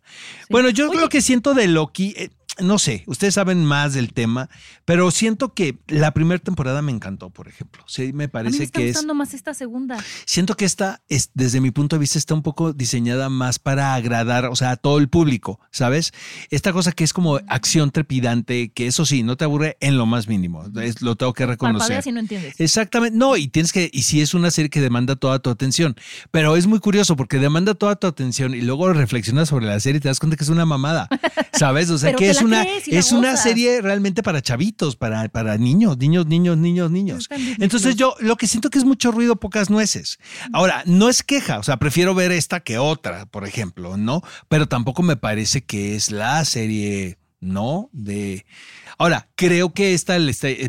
[0.49, 2.29] Bueno, yo Oye, lo que siento de Loki, eh,
[2.62, 4.49] no sé, ustedes saben más del tema,
[4.86, 7.84] pero siento que la primera temporada me encantó, por ejemplo.
[7.88, 9.97] Sí, me a mí me parece está que es gustando más esta segunda.
[10.25, 13.95] Siento que esta, es, desde mi punto de vista, está un poco diseñada más para
[13.95, 16.13] agradar, o sea, a todo el público, ¿sabes?
[16.51, 20.06] Esta cosa que es como acción trepidante, que eso sí, no te aburre en lo
[20.06, 22.03] más mínimo, es- lo tengo que reconocer.
[22.06, 22.60] Y no entiendes.
[22.60, 25.95] Exactamente, no, y tienes que, y sí es una serie que demanda toda tu atención,
[26.32, 29.97] pero es muy curioso porque demanda toda tu atención y luego reflexionas sobre la serie
[29.97, 31.08] y te das cuenta que es una mamada,
[31.53, 31.89] ¿sabes?
[31.89, 36.25] O sea, que es una, es una serie realmente para chavitos, para, para niños, niños,
[36.25, 37.29] niños, niños, niños.
[37.59, 40.19] Entonces yo lo que siento que es mucho ruido, pocas nueces.
[40.51, 44.21] Ahora, no es queja, o sea, prefiero ver esta que otra, por ejemplo, ¿no?
[44.49, 47.89] Pero tampoco me parece que es la serie, ¿no?
[47.91, 48.45] De
[48.97, 50.17] Ahora, creo que esta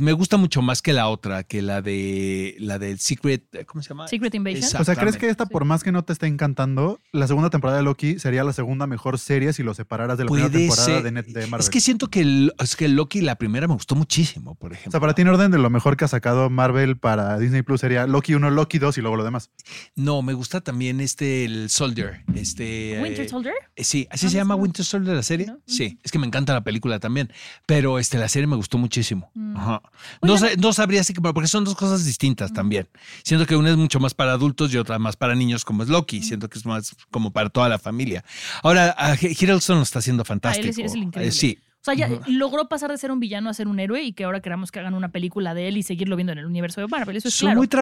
[0.01, 3.91] me gusta mucho más que la otra, que la de la del Secret, ¿cómo se
[3.91, 4.09] llama?
[4.09, 4.81] Secret Invasion.
[4.81, 5.51] O sea, ¿crees que esta, Sí.
[5.53, 8.87] por más que no te esté encantando, la segunda temporada de Loki sería la segunda
[8.87, 11.61] mejor serie si lo separaras de la primera temporada de, Net- de Marvel?
[11.61, 14.75] Es que siento que, el- es que Loki, la primera, me gustó muchísimo, por o
[14.75, 14.93] ejemplo.
[14.93, 17.81] sea, para ti en orden de lo mejor que ha sacado Marvel para Disney Plus
[17.81, 19.51] sería Loki 1, Loki 2 y luego lo demás.
[19.95, 22.23] No, me gusta también este, el Soldier.
[22.35, 23.55] Este, Winter eh, Soldier.
[23.77, 24.55] Eh, Sí, así se llama.
[24.55, 25.47] Winter Soldier la serie.
[25.47, 25.59] ¿No?
[25.67, 27.31] Sí, es que me encanta la película también.
[27.67, 29.31] Pero este, la serie me gustó muchísimo.
[29.35, 29.57] Mm.
[29.57, 29.83] Ajá.
[30.23, 32.89] No, no sabría así que, porque son dos cosas distintas también.
[33.23, 35.89] Siento que una es mucho más para adultos y otra más para niños, como es
[35.89, 36.23] Loki.
[36.23, 38.25] Siento que es más como para toda la familia.
[38.63, 40.69] Ahora, Hiddleston lo está haciendo fantástico.
[40.69, 41.29] es- es el increíble.
[41.29, 41.59] Eh, sí.
[41.81, 44.25] O sea, ya logró pasar de ser un villano a ser un héroe y que
[44.25, 46.87] ahora queramos que hagan una película de él y seguirlo viendo en el universo de
[46.87, 47.17] Marvel.
[47.17, 47.59] Eso es Son claro.
[47.61, 47.81] muy tra-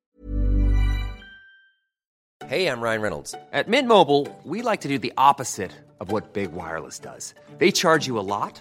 [2.49, 3.35] Hey, I'm Ryan Reynolds.
[3.53, 7.35] At Mint Mobile, we like to do the opposite of what Big Wireless does.
[7.59, 8.61] They charge you a lot,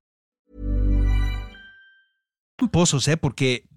[2.69, 3.17] Pozos, ¿eh?
[3.17, 3.67] Porque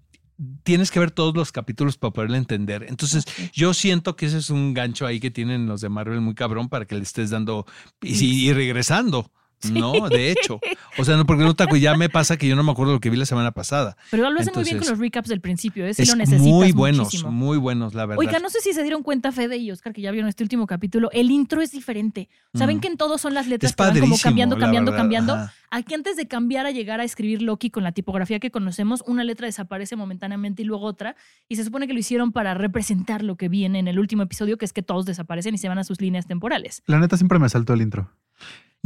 [0.63, 2.85] tienes que ver todos los capítulos para poderle entender.
[2.89, 6.35] Entonces, yo siento que ese es un gancho ahí que tienen los de Marvel muy
[6.35, 7.65] cabrón para que le estés dando
[8.01, 9.31] y, regresando.
[9.71, 10.59] No, de hecho.
[10.97, 12.99] O sea, no, porque no, Taco, ya me pasa que yo no me acuerdo lo
[12.99, 13.97] que vi la semana pasada.
[14.11, 15.93] Pero lo hacen muy bien con los recaps del principio, ¿eh?
[15.93, 17.31] Si es lo necesitas muy buenos, muchísimo.
[17.31, 18.19] muy buenos, la verdad.
[18.19, 20.67] Oiga, no sé si se dieron cuenta, Fede y Oscar, que ya vieron este último
[20.67, 21.09] capítulo.
[21.11, 22.29] El intro es diferente.
[22.53, 22.79] ¿Saben Mm.
[22.81, 25.33] que en todos son las letras Es que van como cambiando, cambiando, cambiando?
[25.33, 25.53] ajá.
[25.71, 29.25] Aquí antes de cambiar a llegar a escribir Loki con la tipografía que conocemos, una
[29.25, 31.15] letra desaparece momentáneamente y luego otra.
[31.49, 34.57] Y se supone que lo hicieron para representar lo que viene en el último episodio,
[34.57, 36.81] que es que todos desaparecen y se van a sus líneas temporales.
[36.85, 38.09] La neta siempre me saltó el intro.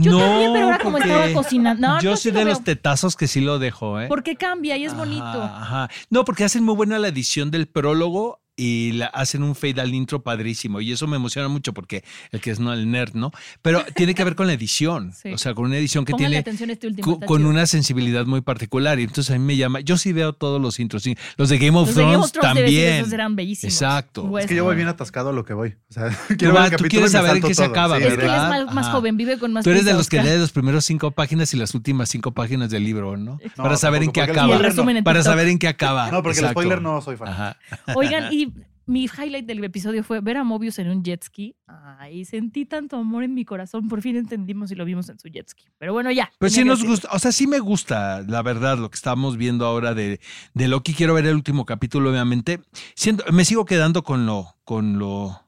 [0.02, 1.88] Yo no, también, pero ahora como estaba cocinando.
[1.88, 4.08] No, yo no, soy lo de los tetazos que sí lo dejo, ¿eh?
[4.08, 5.24] Porque cambia y es Ajá, bonito.
[5.24, 5.90] Ajá.
[6.10, 9.96] No, porque hacen muy buena la edición del prólogo y la, hacen un fade al
[9.96, 10.82] intro padrísimo.
[10.82, 13.32] Y eso me emociona mucho porque el que es no el nerd, ¿no?
[13.62, 15.14] Pero tiene que ver con la edición.
[15.14, 15.32] Sí.
[15.32, 17.22] O sea, con una edición que Pónganle tiene atención a este último.
[17.22, 19.00] con una sensibilidad muy particular.
[19.00, 19.80] Y entonces a mí me llama.
[19.80, 21.04] Yo sí veo todos los intros.
[21.04, 21.16] sí.
[21.38, 22.94] Los de Game of Los de Thrones Game of Thrones también.
[22.96, 23.74] esos eran bellísimos.
[23.74, 24.38] Exacto.
[24.38, 25.76] Es que yo voy bien atascado a lo que voy.
[25.90, 28.10] O sea, Tú, quiero ver el tú quieres saber en qué se acaba, Sí, Es
[28.10, 28.72] que él es ¿verdad?
[28.74, 31.54] más, joven, vive con más Tú eres de los que lee los primeros cinco páginas
[31.54, 33.40] y las últimas cinco páginas del libro, ¿no?
[33.58, 34.60] No, Para saber en qué acaba.
[35.04, 36.12] Para saber en qué acaba.
[36.12, 37.56] No, porque el spoiler no soy fan.
[37.96, 38.49] Oigan, y
[38.90, 41.56] mi highlight del episodio fue ver a Mobius en un jet ski.
[41.68, 43.88] Ay, sentí tanto amor en mi corazón.
[43.88, 45.66] Por fin entendimos y lo vimos en su jet ski.
[45.78, 46.32] Pero bueno, ya.
[46.40, 49.68] Pues sí nos gusta, o sea, sí me gusta, la verdad, lo que estamos viendo
[49.68, 50.20] ahora de,
[50.56, 50.96] de Loki.
[50.96, 52.62] Quiero ver el último capítulo, obviamente.
[52.96, 55.40] Siento, me sigo quedando con lo, con lo,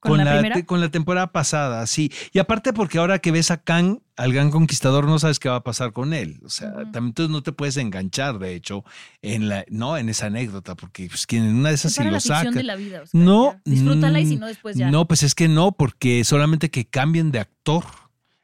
[0.00, 0.54] ¿Con la primera?
[0.54, 2.10] te- con la temporada pasada, sí.
[2.32, 5.56] Y aparte porque ahora que ves a Kang, al gran conquistador, no sabes qué va
[5.56, 6.40] a pasar con él.
[6.42, 6.76] O sea, Ujú.
[6.92, 8.82] también entonces no te puedes enganchar, de hecho,
[9.20, 12.04] en la, no, en esa anécdota, porque pues, quien en una de esas Es sí
[12.04, 12.50] lo la saca.
[12.50, 13.60] de la vida, Oscar, No, ya.
[13.64, 14.90] Disfrútala y si mm, no, después ya.
[14.90, 17.84] No, pues es que no, porque solamente que cambien de actor.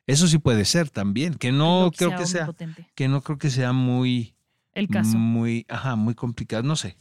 [0.07, 2.49] Eso sí puede ser también, que no Loki creo sea que sea,
[2.95, 4.37] que no creo que sea muy,
[4.73, 5.16] El caso.
[5.19, 6.97] muy, ajá, muy complicado, no sé.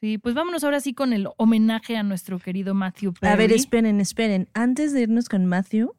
[0.00, 3.32] Sí, pues vámonos ahora sí con el homenaje a nuestro querido Matthew Perry.
[3.32, 4.48] A ver, esperen, esperen.
[4.52, 5.94] Antes de irnos con Matthew,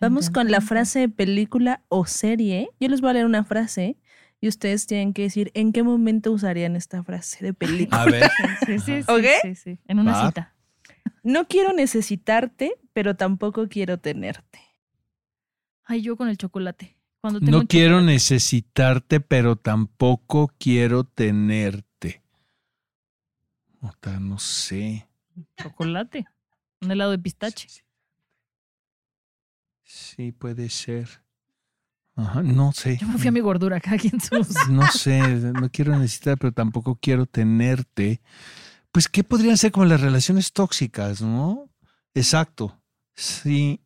[0.00, 2.70] vamos con la frase de película o serie.
[2.78, 3.96] Yo les voy a leer una frase
[4.40, 8.02] y ustedes tienen que decir en qué momento usarían esta frase de película.
[8.02, 8.30] A ver,
[8.64, 9.24] Sí, sí, sí, ¿Ok?
[9.42, 10.28] sí, sí, En una Va.
[10.28, 10.54] cita.
[11.22, 14.60] No quiero necesitarte, pero tampoco quiero tenerte.
[15.84, 16.96] Ay, yo con el chocolate.
[17.20, 18.12] Cuando tengo no quiero chocolate.
[18.12, 22.19] necesitarte, pero tampoco quiero tenerte.
[23.80, 25.08] Ota, no sé.
[25.60, 26.26] chocolate.
[26.80, 27.68] Un helado de pistache.
[29.82, 31.08] Sí, puede ser.
[32.16, 32.98] Ajá, no sé.
[32.98, 34.68] Yo me fui a mi gordura, cada quien sus.
[34.68, 38.20] No sé, no quiero necesitar, pero tampoco quiero tenerte.
[38.92, 41.70] Pues, ¿qué podrían ser como las relaciones tóxicas, no?
[42.14, 42.80] Exacto.
[43.14, 43.80] Sí.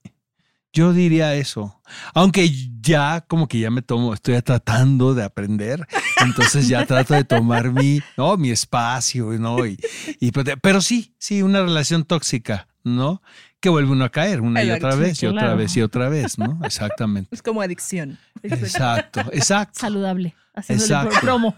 [0.75, 1.81] Yo diría eso.
[2.15, 5.87] Aunque ya, como que ya me tomo, estoy tratando de aprender.
[6.21, 8.37] Entonces ya trato de tomar mi, ¿no?
[8.37, 9.65] Mi espacio, ¿no?
[9.65, 9.79] Y,
[10.19, 13.23] y pues, pero sí, sí, una relación tóxica, ¿no?
[13.61, 16.39] Que vuelve uno a caer una y otra vez, y otra vez, y otra vez,
[16.39, 16.59] ¿no?
[16.65, 17.33] Exactamente.
[17.33, 18.19] Es como adicción.
[18.43, 19.79] Exacto, exacto.
[19.79, 20.35] Saludable.
[20.57, 21.17] Haciendo Exacto.
[21.21, 21.57] promo.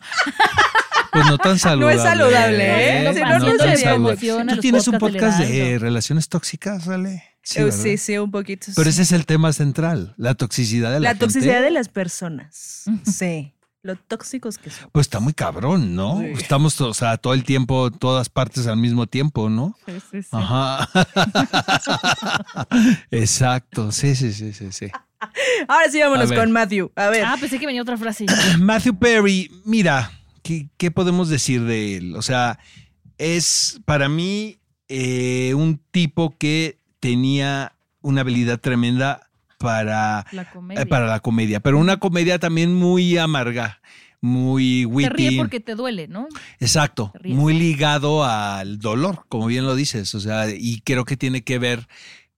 [1.12, 2.02] Pues no tan saludable.
[2.02, 3.04] saludable, ¿eh?
[3.04, 7.35] No, Si no, no, no no a ¿Tú tienes un podcast de relaciones tóxicas, Ale?
[7.46, 7.78] Sí, ¿verdad?
[7.80, 8.66] sí, sí, un poquito.
[8.74, 8.90] Pero sí.
[8.90, 11.64] ese es el tema central, la toxicidad de la, la toxicidad gente.
[11.66, 12.86] de las personas.
[13.04, 13.52] Sí.
[13.82, 14.90] Lo tóxicos que son.
[14.90, 16.18] Pues está muy cabrón, ¿no?
[16.18, 16.32] Sí.
[16.36, 19.76] Estamos, o sea, todo el tiempo, todas partes al mismo tiempo, ¿no?
[19.86, 20.28] Sí, sí, sí.
[20.32, 20.88] Ajá.
[23.12, 24.88] Exacto, sí, sí, sí, sí, sí.
[25.68, 26.90] Ahora sí, vámonos con Matthew.
[26.96, 27.24] A ver.
[27.24, 28.26] Ah, pensé que venía otra frase.
[28.58, 30.10] Matthew Perry, mira,
[30.42, 32.16] ¿qué, qué podemos decir de él?
[32.16, 32.58] O sea,
[33.18, 40.82] es para mí eh, un tipo que tenía una habilidad tremenda para, La comedia.
[40.82, 43.80] eh, para la comedia, pero una comedia también muy amarga,
[44.20, 45.08] muy Te witty.
[45.10, 46.26] ríe porque te duele, ¿no?
[46.58, 51.16] Exacto, Te muy ligado al dolor, como bien lo dices, o sea, y creo que
[51.16, 51.86] tiene que ver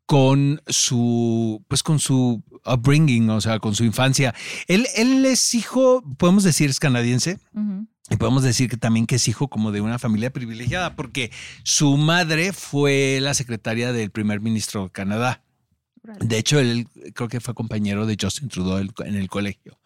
[0.04, 4.34] con su, pues con su upbringing, o sea, con su infancia.
[4.66, 7.38] Él, él es hijo, podemos decir, es canadiense.
[8.10, 11.30] Y podemos decir que también que es hijo como de una familia privilegiada, porque
[11.62, 15.42] su madre fue la secretaria del primer ministro de Canadá.
[16.20, 19.78] De hecho, él creo que fue compañero de Justin Trudeau en el colegio.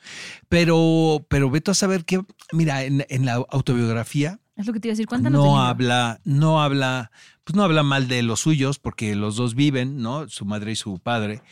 [0.49, 4.89] Pero, pero vete a saber que, mira, en, en la autobiografía Es lo que te
[4.89, 5.07] iba a decir.
[5.07, 7.11] Cuéntanos no habla, no habla,
[7.43, 10.29] pues no habla mal de los suyos, porque los dos viven, ¿no?
[10.29, 11.43] Su madre y su padre.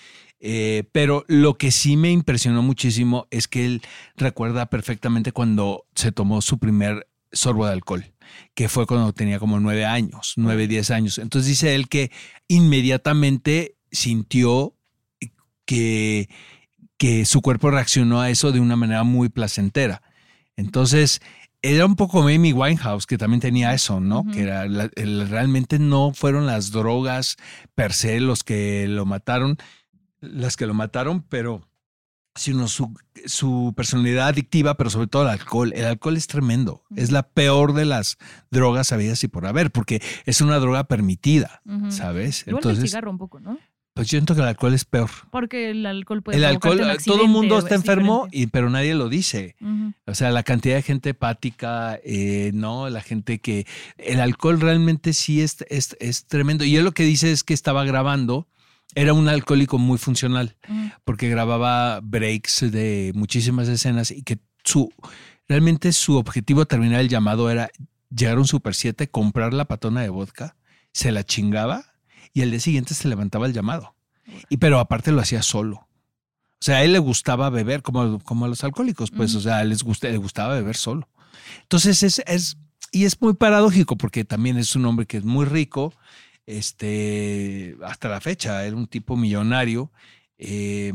[0.40, 3.82] Eh, pero lo que sí me impresionó muchísimo es que él
[4.16, 8.12] recuerda perfectamente cuando se tomó su primer sorbo de alcohol,
[8.54, 11.18] que fue cuando tenía como nueve años, nueve, diez años.
[11.18, 12.10] Entonces dice él que
[12.48, 14.74] inmediatamente sintió
[15.66, 16.28] que,
[16.96, 20.02] que su cuerpo reaccionó a eso de una manera muy placentera.
[20.56, 21.20] Entonces,
[21.62, 24.24] era un poco Amy Winehouse, que también tenía eso, ¿no?
[24.32, 27.36] Que era la- el- realmente no fueron las drogas
[27.74, 29.58] per se los que lo mataron,
[30.20, 31.62] las que lo mataron, pero
[32.34, 32.94] sino su,
[33.26, 35.72] su personalidad adictiva, pero sobre todo el alcohol.
[35.74, 36.84] El alcohol es tremendo.
[36.94, 38.18] Es la peor de las
[38.50, 41.62] drogas habidas y por haber, porque es una droga permitida.
[41.88, 42.42] ¿sabes?
[42.46, 43.58] Igual que el Entonces, cigarro un poco, ¿no?
[43.94, 45.10] pues yo siento que el alcohol es peor.
[45.30, 48.70] Porque el alcohol puede El alcohol, un todo el mundo está es enfermo, y, pero
[48.70, 49.56] nadie lo dice.
[50.06, 52.88] O sea, la cantidad de gente hepática, eh, ¿no?
[52.88, 53.66] La gente que...
[53.98, 56.64] El alcohol realmente sí es, es, es tremendo.
[56.64, 58.46] Y él lo que dice es que estaba grabando
[58.94, 60.88] era un alcohólico muy funcional Mm.
[61.04, 64.92] porque grababa breaks de muchísimas escenas y que su
[65.48, 67.70] realmente su objetivo terminar el llamado era
[68.14, 70.56] llegar a un Super 7, comprar la patona de vodka,
[70.92, 71.84] se la chingaba
[72.32, 73.94] y el día siguiente se levantaba el llamado.
[74.48, 75.88] Y pero aparte lo hacía solo.
[76.60, 79.64] O sea, a él le gustaba beber como, como a los alcohólicos, pues, o sea,
[79.64, 81.08] les gusta, le gustaba beber solo.
[81.62, 82.58] Entonces es, es,
[82.92, 85.94] y es muy paradójico porque también es un hombre que es muy rico,
[86.58, 89.90] este, hasta la fecha, era un tipo millonario
[90.38, 90.92] eh,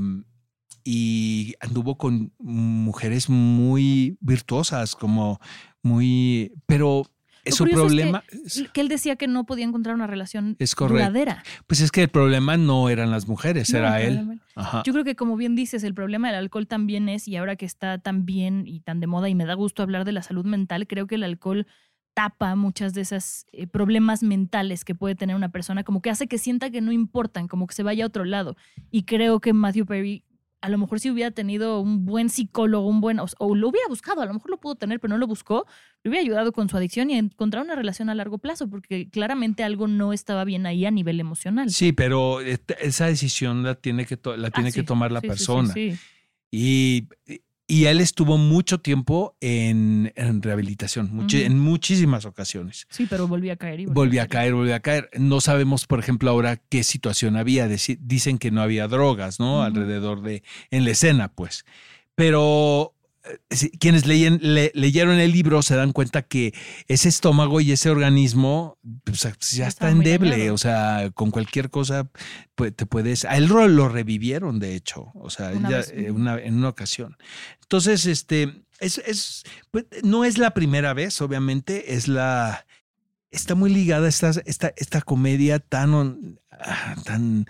[0.83, 5.39] y anduvo con mujeres muy virtuosas, como
[5.81, 7.03] muy, pero
[7.47, 8.23] su es que- problema,
[8.73, 11.43] que, él decía que no podía encontrar una relación Es duradera.
[11.67, 14.41] pues es que el problema no eran las mujeres, No, era él.
[14.55, 14.81] Ajá.
[14.85, 17.65] Yo creo que como bien dices, el problema del alcohol también es, y ahora que
[17.65, 20.45] está tan bien y tan de moda y me da gusto hablar de la salud
[20.45, 21.67] mental, creo que el alcohol
[22.15, 26.25] tapa muchas de esas eh, problemas mentales que puede tener una persona, como que hace
[26.27, 28.55] que sienta que no importan, como que se vaya a otro lado.
[28.89, 30.23] Y creo que Matthew Perry,
[30.61, 33.87] a lo mejor si hubiera tenido un buen psicólogo, un buen, o, o lo hubiera
[33.87, 35.67] buscado, a lo mejor lo pudo tener, pero no lo buscó,
[36.03, 39.09] le hubiera ayudado con su adicción y a encontrar una relación a largo plazo, porque
[39.09, 41.69] claramente algo no estaba bien ahí a nivel emocional.
[41.69, 44.85] Sí, pero esa decisión la tiene que, to- la Ah, tiene que sí.
[44.85, 45.73] tomar la sí, persona.
[45.73, 45.93] sí.
[46.49, 47.09] Y,
[47.67, 52.87] y él estuvo mucho tiempo en, en rehabilitación, en muchísimas ocasiones.
[52.89, 55.09] Sí, pero volví a caer y Volví a caer, volví a caer.
[55.17, 57.67] No sabemos, por ejemplo, ahora qué situación había.
[57.67, 59.63] Dicen que no había drogas, ¿no?
[59.63, 61.65] Alrededor de, en la escena, pues.
[62.15, 62.94] Pero
[63.79, 66.53] quienes leyen- le- leyeron el libro se dan cuenta que
[66.87, 70.31] ese estómago y ese organismo pues, ya está endeble.
[70.31, 70.53] dañado.
[70.53, 72.09] O sea, con cualquier cosa
[72.55, 73.25] pues, te puedes.
[73.25, 75.11] A él lo, lo revivieron, de hecho.
[75.15, 77.17] O sea, Una ya, vez, eh, una- en una ocasión.
[77.61, 82.65] Entonces, este, es, es, pues, no es la primera vez, obviamente, es la,
[83.31, 87.45] está muy ligada esta, esta, esta comedia tan, ah, tan,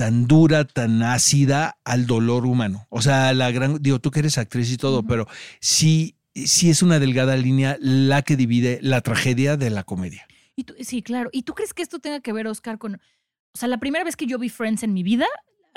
[0.00, 2.86] tan dura, tan ácida al dolor humano.
[2.88, 5.26] O sea, la gran, digo, tú que eres actriz y todo, pero
[5.60, 10.26] sí, sí es una delgada línea la que divide la tragedia de la comedia.
[10.56, 11.28] Y tú- sí, claro.
[11.34, 12.94] ¿Y tú crees que esto tenga que ver, Oscar, con...
[12.94, 15.26] O sea, la primera vez que yo vi Friends en mi vida,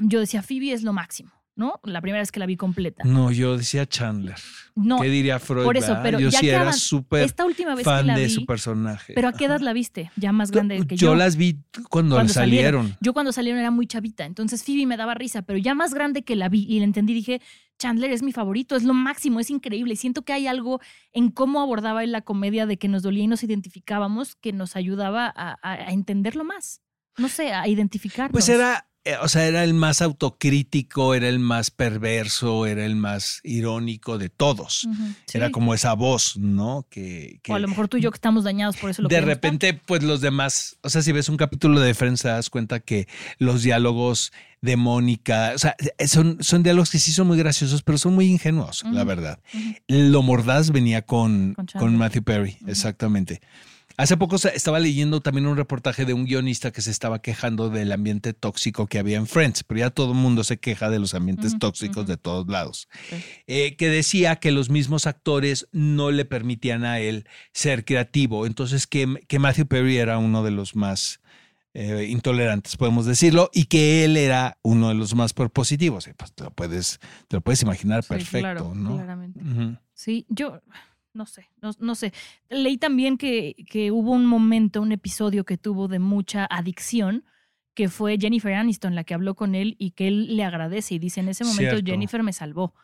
[0.02, 1.80] yo decía, Phoebe es lo máximo, ¿no?
[1.84, 3.04] La primera vez que la vi completa.
[3.04, 4.36] No, yo decía Chandler.
[4.76, 5.64] No, ¿Qué diría Freud?
[5.66, 6.04] por eso, verdad?
[6.04, 8.46] pero yo ya sí era súper esta última vez que fan la de vi, su
[8.46, 9.14] personaje.
[9.14, 10.10] ¿Pero a qué edad la viste?
[10.16, 11.16] Ya más grande que yo, yo.
[11.16, 12.96] las vi cuando, Cuando salieron.
[13.02, 16.24] Yo cuando salieron era muy chavita, entonces Phoebe me daba risa, pero ya más grande
[16.24, 17.40] que la vi y la entendí, dije,
[17.78, 19.94] Chandler es mi favorito, es lo máximo, es increíble.
[19.94, 20.80] Y siento que hay algo
[21.12, 24.76] en cómo abordaba él la comedia de que nos dolía y nos identificábamos que nos
[24.76, 26.82] ayudaba a, a- entenderlo más.
[27.18, 28.32] No sé, a identificarnos.
[28.32, 28.88] Pues era,
[29.22, 34.30] o sea, era el más autocrítico, era el más perverso, era el más irónico de
[34.30, 34.88] todos.
[35.34, 35.52] Era sí.
[35.52, 36.86] como esa voz, ¿no?
[36.90, 39.10] Que, que O a lo mejor tú y yo que estamos dañados por eso lo
[39.10, 42.50] de repente, pues los demás, o sea, si ves un capítulo de Friends, te das
[42.50, 43.08] cuenta que
[43.40, 47.84] los diálogos de Mónica, o sea, eh, son, son diálogos que sí son muy graciosos,
[47.84, 49.40] pero son muy ingenuos, la verdad.
[49.90, 51.98] Lo mordaz venía con, Con.
[51.98, 53.42] Matthew Perry, exactamente.
[53.96, 57.92] Hace poco estaba leyendo también un reportaje de un guionista que se estaba quejando del
[57.92, 61.14] ambiente tóxico que había en Friends, pero ya todo el mundo se queja de los
[61.14, 62.88] ambientes tóxicos de todos lados.
[63.46, 68.88] Eh, que decía que los mismos actores no le permitían a él ser creativo, entonces
[68.88, 71.20] que, que Matthew Perry era uno de los más
[71.76, 76.10] eh, intolerantes, podemos decirlo, y que él era uno de los más propositivos.
[76.18, 78.96] Pues te lo puedes, te lo puedes imaginar Sí, perfecto, claro, ¿no?
[78.96, 79.40] claramente.
[79.94, 80.62] Sí, yo
[81.14, 82.12] no sé, no, no sé.
[82.50, 87.24] Leí también que, que hubo un momento, un episodio que tuvo de mucha adicción,
[87.76, 91.00] que fue Jennifer Aniston la que habló con él y que él le agradece y
[91.00, 91.86] dice, en ese momento Cierto.
[91.92, 92.76] Jennifer me salvó.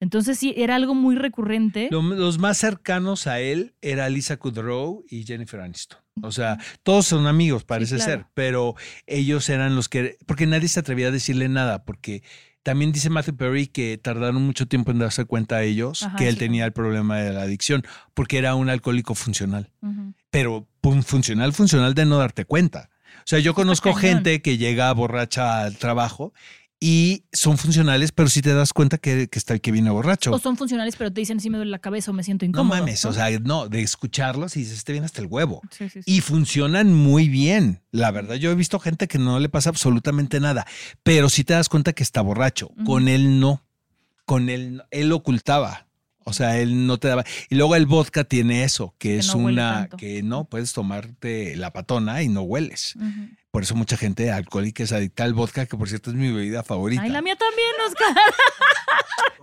[0.00, 1.88] Entonces sí, era algo muy recurrente.
[1.90, 5.98] Lo- los más cercanos a él era Lisa Kudrow y Jennifer Aniston.
[6.22, 8.10] O sea, todos son amigos, parece claro.
[8.12, 8.74] ser, pero
[9.06, 12.22] ellos eran los que, porque nadie se atrevía a decirle nada, porque
[12.68, 16.34] también dice Matthew Perry que tardaron mucho tiempo en darse cuenta ellos Ajá, que él
[16.34, 19.70] sí, tenía el problema de la adicción, porque era un alcohólico funcional,
[20.28, 22.90] pero pum, funcional, funcional de no darte cuenta.
[23.20, 26.34] O sea, yo conozco gente que llega borracha al trabajo
[26.80, 30.30] y son funcionales, pero si te das cuenta que, que está el que viene borracho.
[30.30, 32.50] O son funcionales, pero te dicen si me duele la cabeza o me siento No
[32.50, 32.78] incómodo.
[32.78, 35.60] mames, o sea, no, de escucharlos y dices, este viene hasta el huevo.
[35.70, 36.12] Sí, sí, sí.
[36.12, 37.82] Y funcionan muy bien.
[37.90, 40.66] La verdad, yo he visto gente que no le pasa absolutamente nada,
[41.02, 42.70] pero sí te das cuenta que está borracho.
[42.86, 43.62] Con él no.
[44.24, 44.84] Con él, no.
[44.90, 45.86] él ocultaba.
[46.24, 47.24] O sea, él no te daba.
[47.48, 51.56] Y luego el vodka tiene eso, que, Que es no una que no puedes tomarte
[51.56, 52.94] la patona y no hueles.
[53.50, 56.62] Por eso mucha gente alcohólica es adicta al vodka, que por cierto es mi bebida
[56.62, 57.02] favorita.
[57.02, 58.14] Ay, la mía también, Oscar.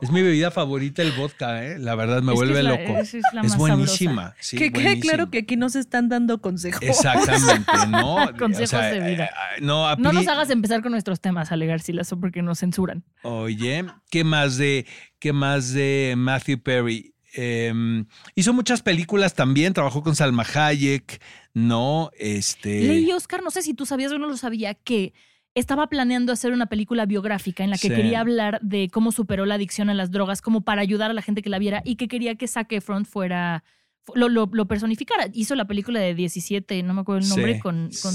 [0.02, 1.80] Es mi bebida favorita el vodka, ¿eh?
[1.80, 2.98] La verdad me Es vuelve es la- loco.
[3.00, 4.36] es- es la es más buenísima.
[4.42, 6.82] Sí, que quede claro que aquí nos están dando consejos.
[6.84, 8.18] Exactamente, ¿no?
[8.38, 9.26] Consejos de vida.
[9.26, 13.06] eh, eh, no, No nos hagas empezar con nuestros temas, Ale Garcilaso, porque nos censuran.
[13.24, 14.86] Oye, ¿qué más de,
[15.18, 17.16] qué más de Matthew Perry?
[17.34, 18.06] Em,
[18.36, 21.22] hizo muchas películas también, trabajó con Salma Hayek,
[21.56, 22.12] ¿no?
[22.20, 22.84] Este.
[22.84, 25.14] Leí, Oscar, no sé si tú sabías o no lo sabía, que
[25.56, 27.96] estaba planeando hacer una película biográfica en la que Sí.
[27.96, 31.22] quería hablar de cómo superó la adicción a las drogas, como para ayudar a la
[31.24, 33.64] gente que la viera y que quería que Zac Efron fuera,
[34.04, 35.30] fu- lo, lo, lo personificara.
[35.34, 37.60] Hizo la película de 17, no me acuerdo el nombre, Sí.
[37.62, 38.14] con, con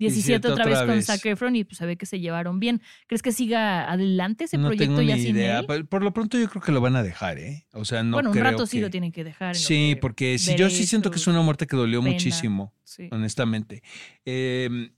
[0.00, 1.02] 17 17 otra vez otra con.
[1.02, 2.82] Zac Efron y pues se ve que se llevaron bien.
[3.06, 5.60] ¿Crees que siga adelante ese no proyecto tengo ya ni sin idea.
[5.60, 5.86] él?
[5.86, 7.66] Por, lo pronto yo creo que lo van a dejar, ¿eh?
[7.72, 9.54] O sea, no bueno, un creo rato sí lo tienen que dejar.
[9.54, 12.12] Sí, que porque si yo sí siento que es una muerte que dolió pena.
[12.12, 13.08] muchísimo, Sí.
[13.12, 13.82] honestamente.
[14.24, 14.90] Eh,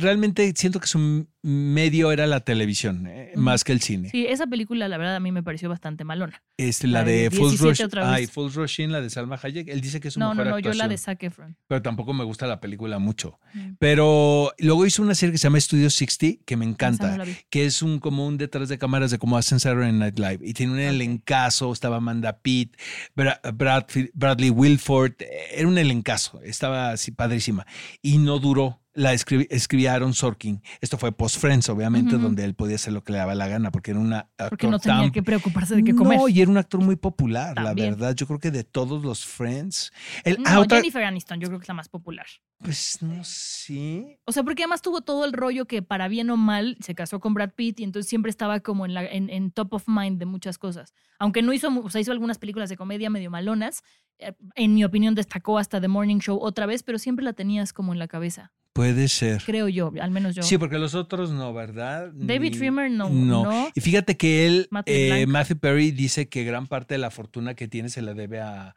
[0.00, 4.10] realmente siento que su medio era la televisión, eh, más que el cine.
[4.10, 6.42] Sí, esa película la verdad a mí me pareció bastante malona.
[6.56, 8.10] Este, la, La de de Fools 17 Rush, otra vez.
[8.12, 10.44] ay, Fools Rush In, la de Salma Hayek, él dice que es su No, no,
[10.44, 11.56] mejor no, yo la de Zac Efron.
[11.66, 13.40] Pero tampoco me gusta la película mucho.
[13.78, 17.64] Pero luego hizo una serie que se llama Studio 60, que me encanta, no que
[17.64, 20.38] es un como un detrás de cámaras de cómo hacen Saturday Night Live.
[20.42, 22.76] Y tiene un elencazo, estaba Amanda Pitt,
[23.16, 27.66] Bra- Brad- Bradley Wilford, eh, era un elencazo, estaba así padrísima.
[28.00, 28.78] Y no duró.
[28.94, 30.60] La escribía Aaron Sorkin.
[30.82, 32.24] Esto fue post-Friends, obviamente, Ujú.
[32.24, 34.78] donde él podía hacer lo que le daba la gana, porque era una Porque no
[34.78, 36.18] tenía tan que preocuparse de qué comer.
[36.18, 37.90] no, y era un actor muy popular, También.
[37.92, 38.14] la verdad.
[38.14, 39.92] Yo creo que de todos los Friends.
[40.24, 42.26] El, No, ah, otra- Jennifer Aniston, yo creo que es la más popular.
[42.58, 44.20] Pues no sé.
[44.26, 47.18] O sea, porque además tuvo todo el rollo que para bien o mal se casó
[47.18, 50.18] con Brad Pitt y entonces siempre estaba como en, la, en, en top of mind
[50.18, 50.92] de muchas cosas.
[51.18, 53.82] Aunque no hizo, o sea, hizo algunas películas de comedia medio malonas,
[54.18, 57.72] eh, en mi opinión destacó hasta The Morning Show otra vez, pero siempre la tenías
[57.72, 59.42] como en la cabeza, Puede ser.
[59.44, 60.42] creo yo, al menos yo.
[60.42, 62.10] Sí, porque los otros no, ¿verdad?
[62.14, 63.44] David Schwimmer no, No.
[63.44, 63.68] no.
[63.74, 65.26] Y fíjate que él, Matthew eh.
[65.26, 68.74] Matthew Perry, dice que gran parte de la fortuna que tiene se la debe a,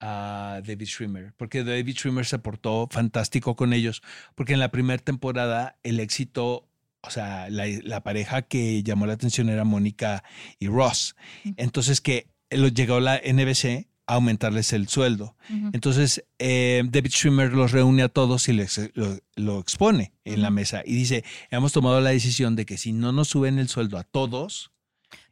[0.00, 4.02] a David Schwimmer, porque David Schwimmer se portó fantástico con ellos,
[4.34, 6.68] porque en la primera temporada el éxito,
[7.02, 10.24] o sea, la, la pareja que llamó la atención era Mónica
[10.58, 11.14] y Ross.
[11.56, 15.36] Entonces que llegó la NBC aumentarles el sueldo.
[15.72, 20.50] Entonces, eh, David Schwimmer los reúne a todos y les, lo, lo expone en la
[20.50, 23.98] mesa y dice, hemos tomado la decisión de que si no nos suben el sueldo
[23.98, 24.70] a todos,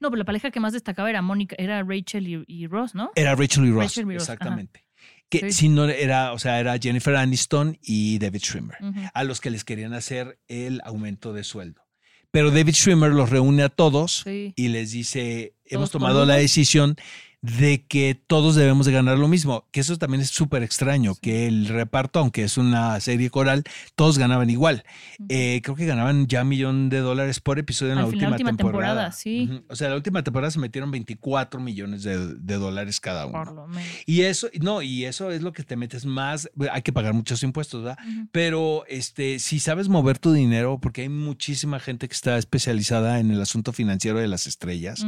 [0.01, 3.11] No, pero la pareja que más destacaba era Mónica, era Rachel y, y Ross, ¿no?
[3.15, 4.33] era Rachel y Ross, Rachel y Ross, ajá.
[4.35, 4.85] exactamente.
[5.29, 5.53] Que Sí.
[5.53, 8.77] si no era, o sea, era Jennifer Aniston y David Schwimmer,
[9.15, 11.83] a los que les querían hacer el aumento de sueldo.
[12.31, 14.53] Pero David Schwimmer los reúne a todos Sí.
[14.57, 16.97] y les dice, hemos ¿Todos tomado la decisión
[17.45, 21.47] de que todos debemos de ganar lo mismo, que eso también es súper extraño, que
[21.47, 23.65] el reparto, aunque es una serie coral,
[23.97, 24.83] todos ganaban igual.
[25.29, 28.31] Eh, creo que ganaban ya un millón de dólares por episodio en la final, última,
[28.31, 29.11] última temporada.
[29.11, 29.63] temporada, sí.
[29.69, 33.45] O sea, la última temporada se metieron 24 millones de, de dólares cada uno.
[33.45, 33.91] Por lo menos.
[34.07, 37.43] Y eso, no, y eso es lo que te metes más, hay que pagar muchos
[37.43, 37.99] impuestos, ¿verdad?
[38.33, 43.31] Pero este, si sabes mover tu dinero, porque hay muchísima gente que está especializada en
[43.31, 45.05] el asunto financiero de las estrellas.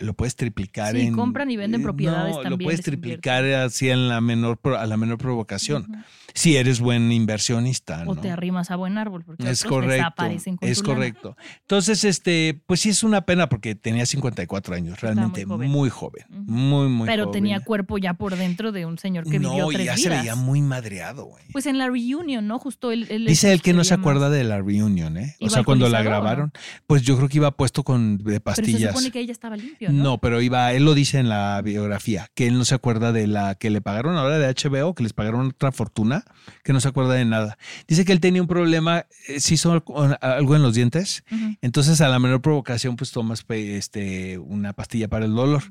[0.00, 1.14] Lo puedes triplicar Sí, en.
[1.14, 4.86] compran y venden eh, propiedades no, Lo también, puedes triplicar así en la menor, a
[4.86, 6.04] la menor provocación.
[6.34, 8.02] Si eres buen inversionista.
[8.06, 8.20] O ¿no?
[8.20, 9.92] te arrimas a buen árbol, porque Es correcto.
[9.94, 10.94] desaparecen con Es lana.
[10.94, 11.36] correcto.
[11.62, 16.24] Entonces, este, pues sí es una pena porque tenía 54 años, realmente muy muy joven.
[16.30, 16.42] Ujú.
[16.52, 17.32] Muy, muy Pero joven.
[17.42, 20.02] tenía cuerpo ya por dentro de un señor que vivió no, y tres ya vidas.
[20.02, 21.44] se veía muy madreado, güey.
[21.52, 22.58] Pues en la reunion, ¿no?
[22.58, 23.06] Justo él.
[23.08, 25.36] él Dice él que no se acuerda de la reunión, ¿eh?
[25.40, 26.52] O ¿Iba sea, cuando la grabaron,
[26.86, 28.92] pues yo creo que iba puesto con de Pero se pastillas.
[28.92, 30.02] supone que ella estaba limpio, ¿no?
[30.02, 33.26] No, pero iba, él lo dice en la biografía, que él no se acuerda de
[33.26, 36.24] la que le pagaron ahora de HBO, que les pagaron otra fortuna,
[36.62, 37.58] que no se acuerda de nada.
[37.88, 41.24] Dice que él tenía un problema, eh, se hizo algo- en los dientes,
[41.60, 45.62] entonces a la menor provocación pues tomas este, una pastilla para el dolor.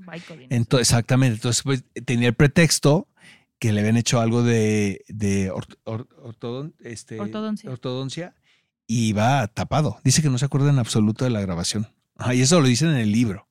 [0.50, 3.08] Exactamente, entonces pues tenía el pretexto
[3.60, 7.72] que le habían hecho algo de, de or- or- ortodon- este, Ortodoncia.
[7.72, 8.36] ortodoncia
[8.88, 9.98] y iba tapado.
[10.04, 11.88] Dice que no se acuerda en absoluto de la grabación.
[12.18, 13.45] Ajá, y eso lo dicen en el libro.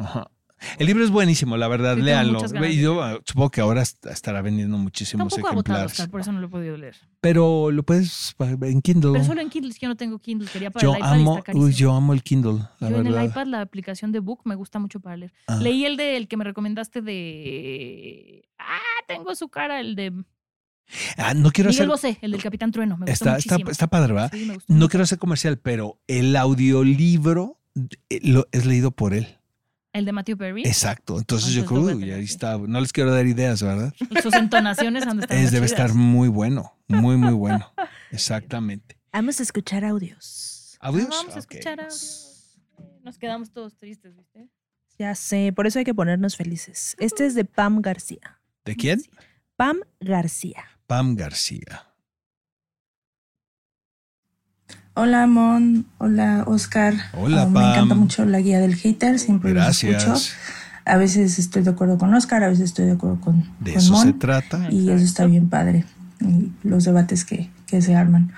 [0.00, 0.30] Ajá.
[0.78, 2.38] El libro es buenísimo, la verdad, Sí, léanlo.
[2.68, 5.92] Y yo supongo que ahora est- estará vendiendo muchísimos poco agotado, ejemplares.
[5.92, 6.96] Oscar, por eso no lo he podido leer.
[7.22, 9.12] Pero lo puedes pa- en Kindle.
[9.12, 10.48] Pero solo en Kindle, es que yo no tengo Kindle.
[10.52, 12.96] Quería para yo el iPad y amo, está uy, yo amo el Kindle, la Yo
[12.98, 13.22] en verdad.
[13.24, 15.32] el iPad la aplicación de Book me gusta mucho para leer.
[15.46, 15.56] Ah.
[15.56, 18.42] Leí el de el que me recomendaste de.
[18.58, 18.78] Ah,
[19.08, 20.12] tengo su cara, el de
[21.16, 22.10] Ah, no quiero Miguel hacer.
[22.12, 22.96] Bosé, el del Capitán Trueno.
[22.98, 24.30] Me gustó Está, está, padre, ¿verdad?
[24.32, 24.88] Sí, me gustó No mucho.
[24.90, 27.60] quiero hacer comercial, pero el audiolibro
[28.10, 28.20] eh,
[28.52, 29.38] es leído por él.
[29.92, 30.62] El de Matthew Perry.
[30.66, 31.18] Exacto.
[31.18, 32.56] Entonces yo Entonces creo, uy, ahí está.
[32.58, 33.92] No les quiero dar ideas, ¿verdad?
[34.22, 35.80] Sus entonaciones han de estar Es, debe chidas.
[35.80, 37.72] estar muy bueno, Muy, muy bueno.
[38.12, 38.96] Exactamente.
[39.12, 40.76] Vamos a escuchar audios.
[40.80, 41.08] ¿Audios?
[41.08, 41.50] Vamos a Ok.
[41.50, 42.58] escuchar audios.
[43.02, 44.48] Nos quedamos todos tristes, ¿viste?
[44.98, 46.94] Ya sé, por eso hay que ponernos felices.
[46.98, 48.40] Este es de Pam García.
[48.64, 49.02] ¿De quién?
[49.56, 50.62] Pam García.
[50.86, 51.86] Pam García.
[54.94, 56.94] Hola Mon, hola Oscar.
[57.14, 57.70] Hola, Ah, Me Pam.
[57.72, 60.06] encanta mucho la guía del hater, siempre los escucho.
[60.08, 60.32] Gracias.
[60.84, 63.80] A veces estoy de acuerdo con Oscar, a veces estoy de acuerdo con, De con
[63.82, 64.68] eso Mon, se trata.
[64.70, 65.84] Y eso está bien padre,
[66.20, 68.32] y los debates que, que se arman.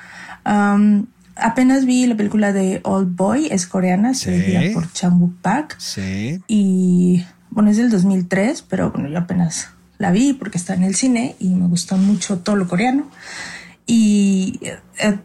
[0.45, 4.31] Am, apenas vi la película de Old Boy, es coreana, Sí.
[4.31, 5.77] dirigida por Chang Wook Park.
[5.79, 6.43] Sí.
[6.49, 10.95] Y bueno, es del 2003, pero bueno, yo apenas la vi porque está en el
[10.97, 13.07] cine y me gustó mucho todo lo coreano.
[13.87, 15.19] Y eh, eh,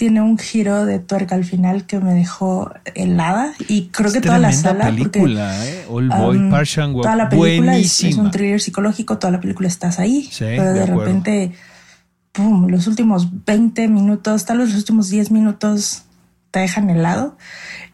[0.00, 3.52] tiene un giro de tuerca al final que me dejó helada.
[3.68, 4.86] Y creo Es que toda la sala.
[4.86, 5.84] película, porque, ¿eh?
[5.88, 10.26] Boy, um, Toda la película es, un thriller psicológico, toda la película estás ahí.
[10.32, 11.52] Sí, pero de repente,
[12.32, 16.04] pum, los últimos 20 minutos, tal vez los últimos 10 minutos
[16.50, 17.36] te dejan helado.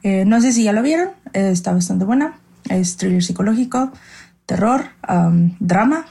[0.04, 2.38] Eh, no sé si ya lo vieron, eh, está bastante buena.
[2.68, 3.90] Es thriller psicológico,
[4.46, 6.06] terror, um, drama.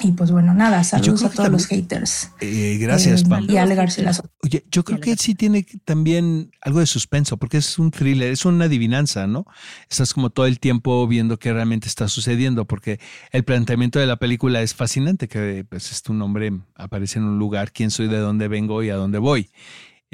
[0.00, 2.30] Y pues bueno, nada, saludos a todos los haters.
[2.40, 3.46] Eh, gracias, Eh, Pam.
[3.48, 4.30] Y Ale Garcilaso.
[4.42, 8.44] Oye, yo creo que sí tiene también algo de suspenso, porque es un thriller, es
[8.44, 9.46] una adivinanza, ¿no?
[9.90, 12.98] Estás como todo el tiempo viendo qué realmente está sucediendo, porque
[13.30, 17.38] el planteamiento de la película es fascinante, que pues es tu nombre, aparece en un
[17.38, 19.50] lugar, quién soy, de dónde vengo y a dónde voy.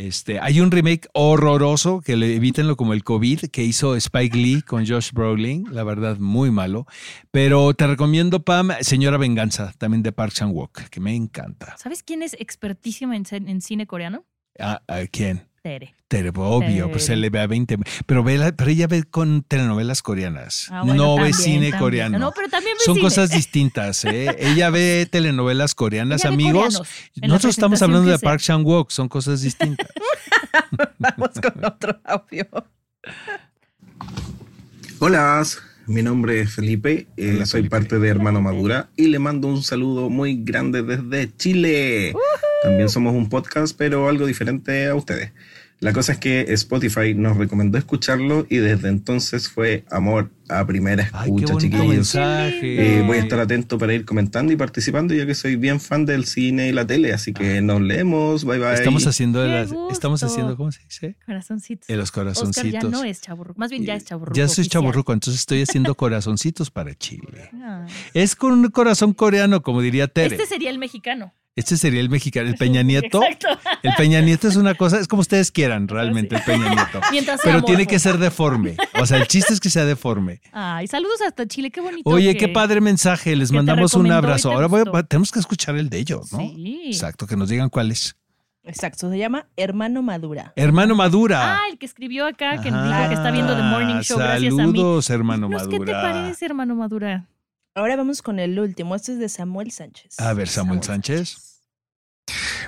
[0.01, 4.63] Este, hay un remake horroroso, que le evítenlo como el COVID, que hizo Spike Lee
[4.63, 6.87] con Josh Brolin, la verdad, muy malo.
[7.31, 11.77] Pero te recomiendo, Pam, Señora Venganza, también de Park Chan-wook, que me encanta.
[11.77, 14.25] ¿Sabes quién es expertísimo en, en cine coreano?
[14.59, 15.50] ¿A, a quién?
[15.63, 15.95] Tere.
[16.09, 17.21] Tere, obvio, pues se Tere.
[17.21, 17.77] le ve a 20.
[18.07, 20.69] Pero, ve la- pero ella ve con telenovelas coreanas.
[20.71, 21.79] Ah, bueno, no ve cine también.
[21.79, 22.19] coreano.
[22.19, 23.05] No, pero también ve Son cine.
[23.05, 24.35] cosas distintas, ¿eh?
[24.39, 26.83] Ella ve telenovelas coreanas, Ella amigos.
[27.17, 28.27] Nosotros estamos hablando de sea.
[28.27, 29.87] Park Chan-wook, son cosas distintas.
[30.99, 32.47] Vamos con otro audio.
[34.99, 35.43] Hola,
[35.87, 40.09] mi nombre es Felipe, eh, soy parte de Hermano Madura y le mando un saludo
[40.09, 42.15] muy grande desde Chile.
[42.63, 45.33] También somos un podcast, pero algo diferente a ustedes.
[45.79, 51.05] La cosa es que Spotify nos recomendó escucharlo y desde entonces fue amor a primera
[51.05, 51.87] escucha, chiquillos.
[51.89, 52.99] mensaje.
[52.99, 56.05] Eh, voy a estar atento para ir comentando y participando, ya que soy bien fan
[56.05, 58.45] del cine y la tele, así que nos leemos.
[58.45, 58.75] Bye bye.
[58.75, 61.17] Estamos haciendo, Qué las- estamos haciendo, ¿cómo se dice?
[61.25, 61.89] Corazoncitos.
[61.89, 62.73] Eh, los Oscar corazoncitos.
[62.73, 63.59] ya no es chaburruco.
[63.59, 64.37] Más bien ya es chaburruco.
[64.37, 64.83] Ya soy oficial.
[64.83, 67.49] chaborruco, entonces estoy haciendo corazoncitos para Chile.
[67.55, 67.87] Ah.
[68.13, 70.35] Es con un corazón coreano, como diría Tere.
[70.37, 71.33] Este sería el mexicano.
[71.61, 73.23] Este sería el mexicano, el Peña Nieto.
[73.23, 73.49] Exacto.
[73.83, 77.01] El Peña Nieto es una cosa, es como ustedes quieran realmente el Peña Nieto.
[77.13, 78.77] Mientras Pero tiene que ser deforme.
[79.01, 80.41] O sea, el chiste es que sea deforme.
[80.53, 82.09] Ay, saludos hasta Chile, qué bonito.
[82.11, 83.37] Oye, que- qué padre mensaje.
[83.37, 84.51] Les mandamos un abrazo.
[84.53, 86.39] Ahora voy a- tenemos que escuchar el de ellos, ¿no?
[86.39, 86.83] Sí.
[86.87, 88.17] Exacto, que nos digan cuál es.
[88.63, 90.53] Exacto, se llama Hermano Madura.
[90.55, 91.57] Hermano Madura.
[91.57, 92.99] Ah, el que escribió acá, que Ajá.
[92.99, 94.59] dijo que está viendo The Morning Show gracias a mí.
[94.59, 96.03] Saludos, hermano Dinos, ¿Qué te Madura.
[96.03, 97.27] parece, hermano Madura?
[97.75, 98.95] Ahora vamos con el último.
[98.95, 100.21] Este es de Samuel Sánchez.
[100.21, 101.50] A ver, Samuel Sánchez.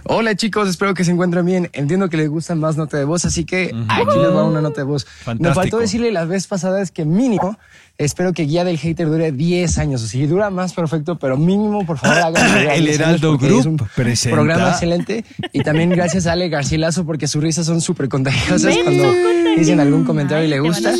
[0.04, 1.70] Hola chicos, espero que se encuentren bien.
[1.72, 4.80] Entiendo que les gusta más nota de voz, así que aquí les va una nota
[4.80, 5.06] de voz.
[5.06, 5.54] Me Fantástico.
[5.54, 7.58] faltó decirle las veces pasadas que mínimo
[7.98, 10.02] espero que Guía del Hater dure 10 años.
[10.02, 14.34] O si dura más, perfecto, pero mínimo, por favor, hagan El Heraldo Group presenta.
[14.34, 15.24] programa excelente.
[15.52, 19.12] Y también gracias a Ale Garcilaso porque sus risas son súper contagiosas cuando
[19.56, 20.92] dicen algún comentario y le gusta.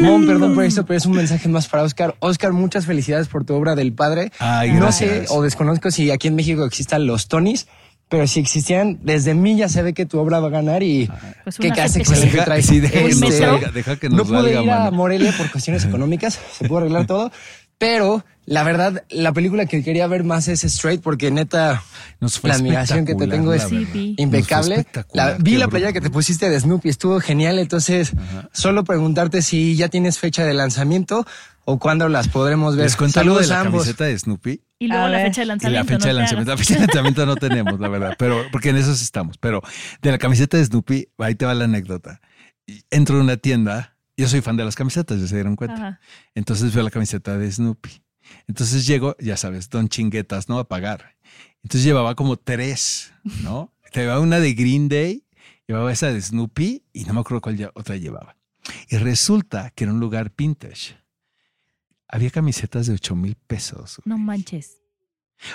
[0.00, 2.14] Mon, perdón por esto, pero es un mensaje más para Oscar.
[2.18, 4.30] Oscar, muchas felicidades por tu obra del padre.
[4.38, 7.68] Ay, no sé o desconozco si aquí en México existan los Tonys.
[8.10, 11.08] Pero si existieran, desde mí ya se ve que tu obra va a ganar y
[11.44, 12.66] Pues qué gente excelente Deja- traes.
[12.66, 14.92] sí, deja que Este, nos salga, deja que nos no pude ir a mano.
[14.92, 17.30] Morelia por cuestiones económicas, se pudo arreglar todo.
[17.78, 21.82] Pero la verdad, la película que quería ver más es Straight porque neta,
[22.20, 23.64] Nos fue la admiración que te tengo es
[24.16, 24.84] impecable.
[25.14, 27.58] La- vi la playa que te pusiste de Snoopy, estuvo genial.
[27.58, 28.12] Entonces,
[28.52, 31.26] solo preguntarte si ya tienes fecha de lanzamiento
[31.64, 32.84] o cuándo las podremos ver.
[32.86, 33.82] Les cuento algo de Saludos la ambos.
[33.82, 34.60] camiseta de Snoopy.
[34.78, 35.84] Y luego la fecha de Y lanzamiento.
[35.84, 36.06] la fecha ¿no?
[36.06, 39.36] de lanzamiento, la fecha de lanzamiento no tenemos, la verdad, pero porque en esos estamos.
[39.38, 39.62] Pero
[40.00, 42.20] de la camiseta de Snoopy, ahí te va la anécdota.
[42.66, 45.76] Y Entro a una tienda, yo soy fan de las camisetas, ya se dieron cuenta.
[45.76, 46.00] Ajá.
[46.34, 48.02] Entonces veo la camiseta de Snoopy.
[48.48, 50.58] Entonces llego, ya sabes, don chinguetas, ¿no?
[50.58, 51.16] A pagar.
[51.62, 53.72] Entonces llevaba como tres, ¿no?
[53.92, 55.24] Llevaba una de Green Day,
[55.66, 58.36] llevaba esa de Snoopy y no me acuerdo cuál otra llevaba.
[58.88, 60.96] Y resulta que era un lugar vintage.
[62.12, 64.00] Había camisetas de 8 mil pesos.
[64.04, 64.78] No manches.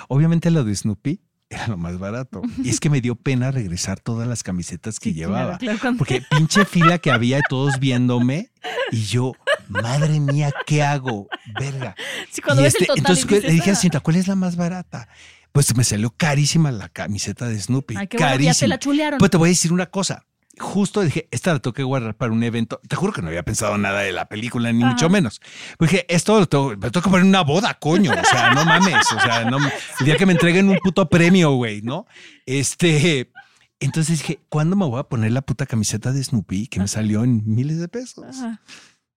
[0.08, 2.42] Obviamente lo de Snoopy era lo más barato.
[2.64, 5.58] Y es que me dio pena regresar todas las camisetas que Sí, llevaba.
[5.58, 8.50] claro, Porque pinche fila que había todos viéndome
[8.90, 9.32] y yo,
[9.68, 11.28] madre mía, ¿qué hago?
[11.58, 11.94] Verga.
[12.32, 13.74] Sí, cuando Y ves el este, total entonces dices, le dije a "Ah".
[13.74, 15.08] la señorita, ¿cuál es la más barata?
[15.52, 17.94] Pues me salió carísima la camiseta de Snoopy.
[17.96, 18.52] Ay, qué bueno carísima.
[18.52, 19.18] ya te la chulearon.
[19.18, 20.26] Pues te voy a decir una cosa.
[20.58, 22.80] Justo dije, esta la tengo que guardar para un evento.
[22.88, 24.92] Te juro que no había pensado nada de la película, ni Ajá.
[24.92, 25.40] mucho menos.
[25.78, 28.12] Pues dije, esto lo tengo, me tengo que poner en una boda, coño.
[28.12, 29.04] O sea, no mames.
[29.14, 32.06] O sea, no, el día que me entreguen un puto premio, güey, ¿no?
[32.46, 33.30] Este.
[33.78, 37.24] Entonces dije, ¿cuándo me voy a poner la puta camiseta de Snoopy que me salió
[37.24, 38.24] en miles de pesos?
[38.24, 38.62] Ajá.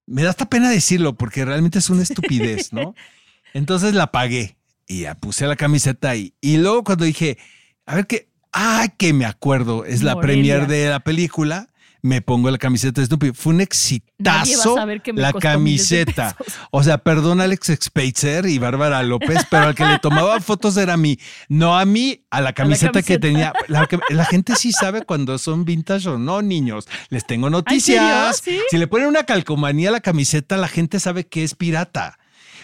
[0.06, 2.94] Me da hasta pena decirlo porque realmente es una estupidez, ¿no?
[3.54, 6.34] Entonces la pagué y ya puse la camiseta ahí.
[6.42, 7.38] Y luego cuando dije,
[7.86, 11.70] a ver qué, ah, que me acuerdo, es la premier de la película,
[12.02, 13.32] me pongo la camiseta de Snoopy.
[13.34, 14.78] Fue un exitazo
[15.16, 16.36] la camiseta.
[16.72, 20.94] O sea, perdón Alex Spitzer y Bárbara López, pero al que le tomaba fotos era
[20.94, 21.20] a mí,
[21.50, 23.54] no a mí, a la camiseta, que camiseta.
[23.68, 23.88] tenía.
[24.10, 26.88] La, gente sí sabe cuando son vintage o no, niños.
[27.10, 28.44] Les tengo noticias.
[28.70, 32.18] Si le ponen una calcomanía a la camiseta, la gente sabe que es pirata.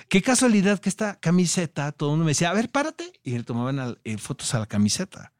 [0.07, 3.11] Qué casualidad que esta camiseta, todo el mundo me decía, a ver, párate.
[3.23, 5.33] Y le tomaban eh, fotos a la camiseta.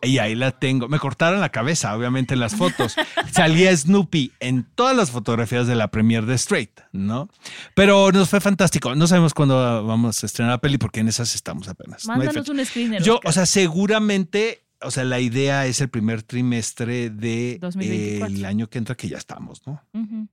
[0.00, 0.86] Y ahí la tengo.
[0.88, 2.94] Me cortaron la cabeza, obviamente, en las fotos.
[3.32, 7.28] Salía Snoopy en todas las fotografías de la premiere de Straight, ¿no?
[7.74, 8.94] Pero nos fue fantástico.
[8.94, 12.06] No sabemos cuándo vamos a estrenar la peli porque en esas estamos apenas.
[12.06, 13.02] Mándanos un screener.
[13.02, 13.28] Yo, Oscar.
[13.28, 18.36] o sea, seguramente, o sea, la idea es el primer trimestre de 2024.
[18.36, 19.82] el año que entra, que ya estamos, ¿no?
[19.94, 20.28] Ujú.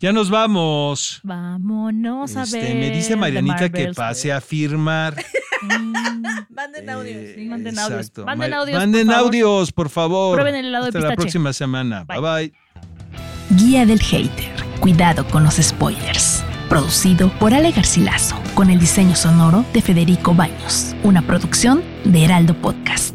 [0.00, 1.20] Ya nos vamos.
[1.22, 2.74] Vámonos a Este, ver.
[2.76, 5.14] me dice Marianita que pase a firmar.
[6.50, 7.16] Manden audios.
[7.34, 8.00] Sí, manden audios.
[8.00, 8.24] Exacto.
[8.24, 8.78] Manden Ma- audios.
[8.78, 9.26] Manden por favor.
[9.26, 10.34] audios, por favor.
[10.36, 11.16] Prueben el helado de Hasta la pistache.
[11.22, 12.04] próxima semana.
[12.04, 12.52] Bye bye.
[13.56, 14.50] Guía del Hater.
[14.80, 16.42] Cuidado con los spoilers.
[16.68, 20.94] Producido por Ale Garcilaso, con el diseño sonoro de Federico Baños.
[21.02, 23.14] Una producción de Heraldo Podcast.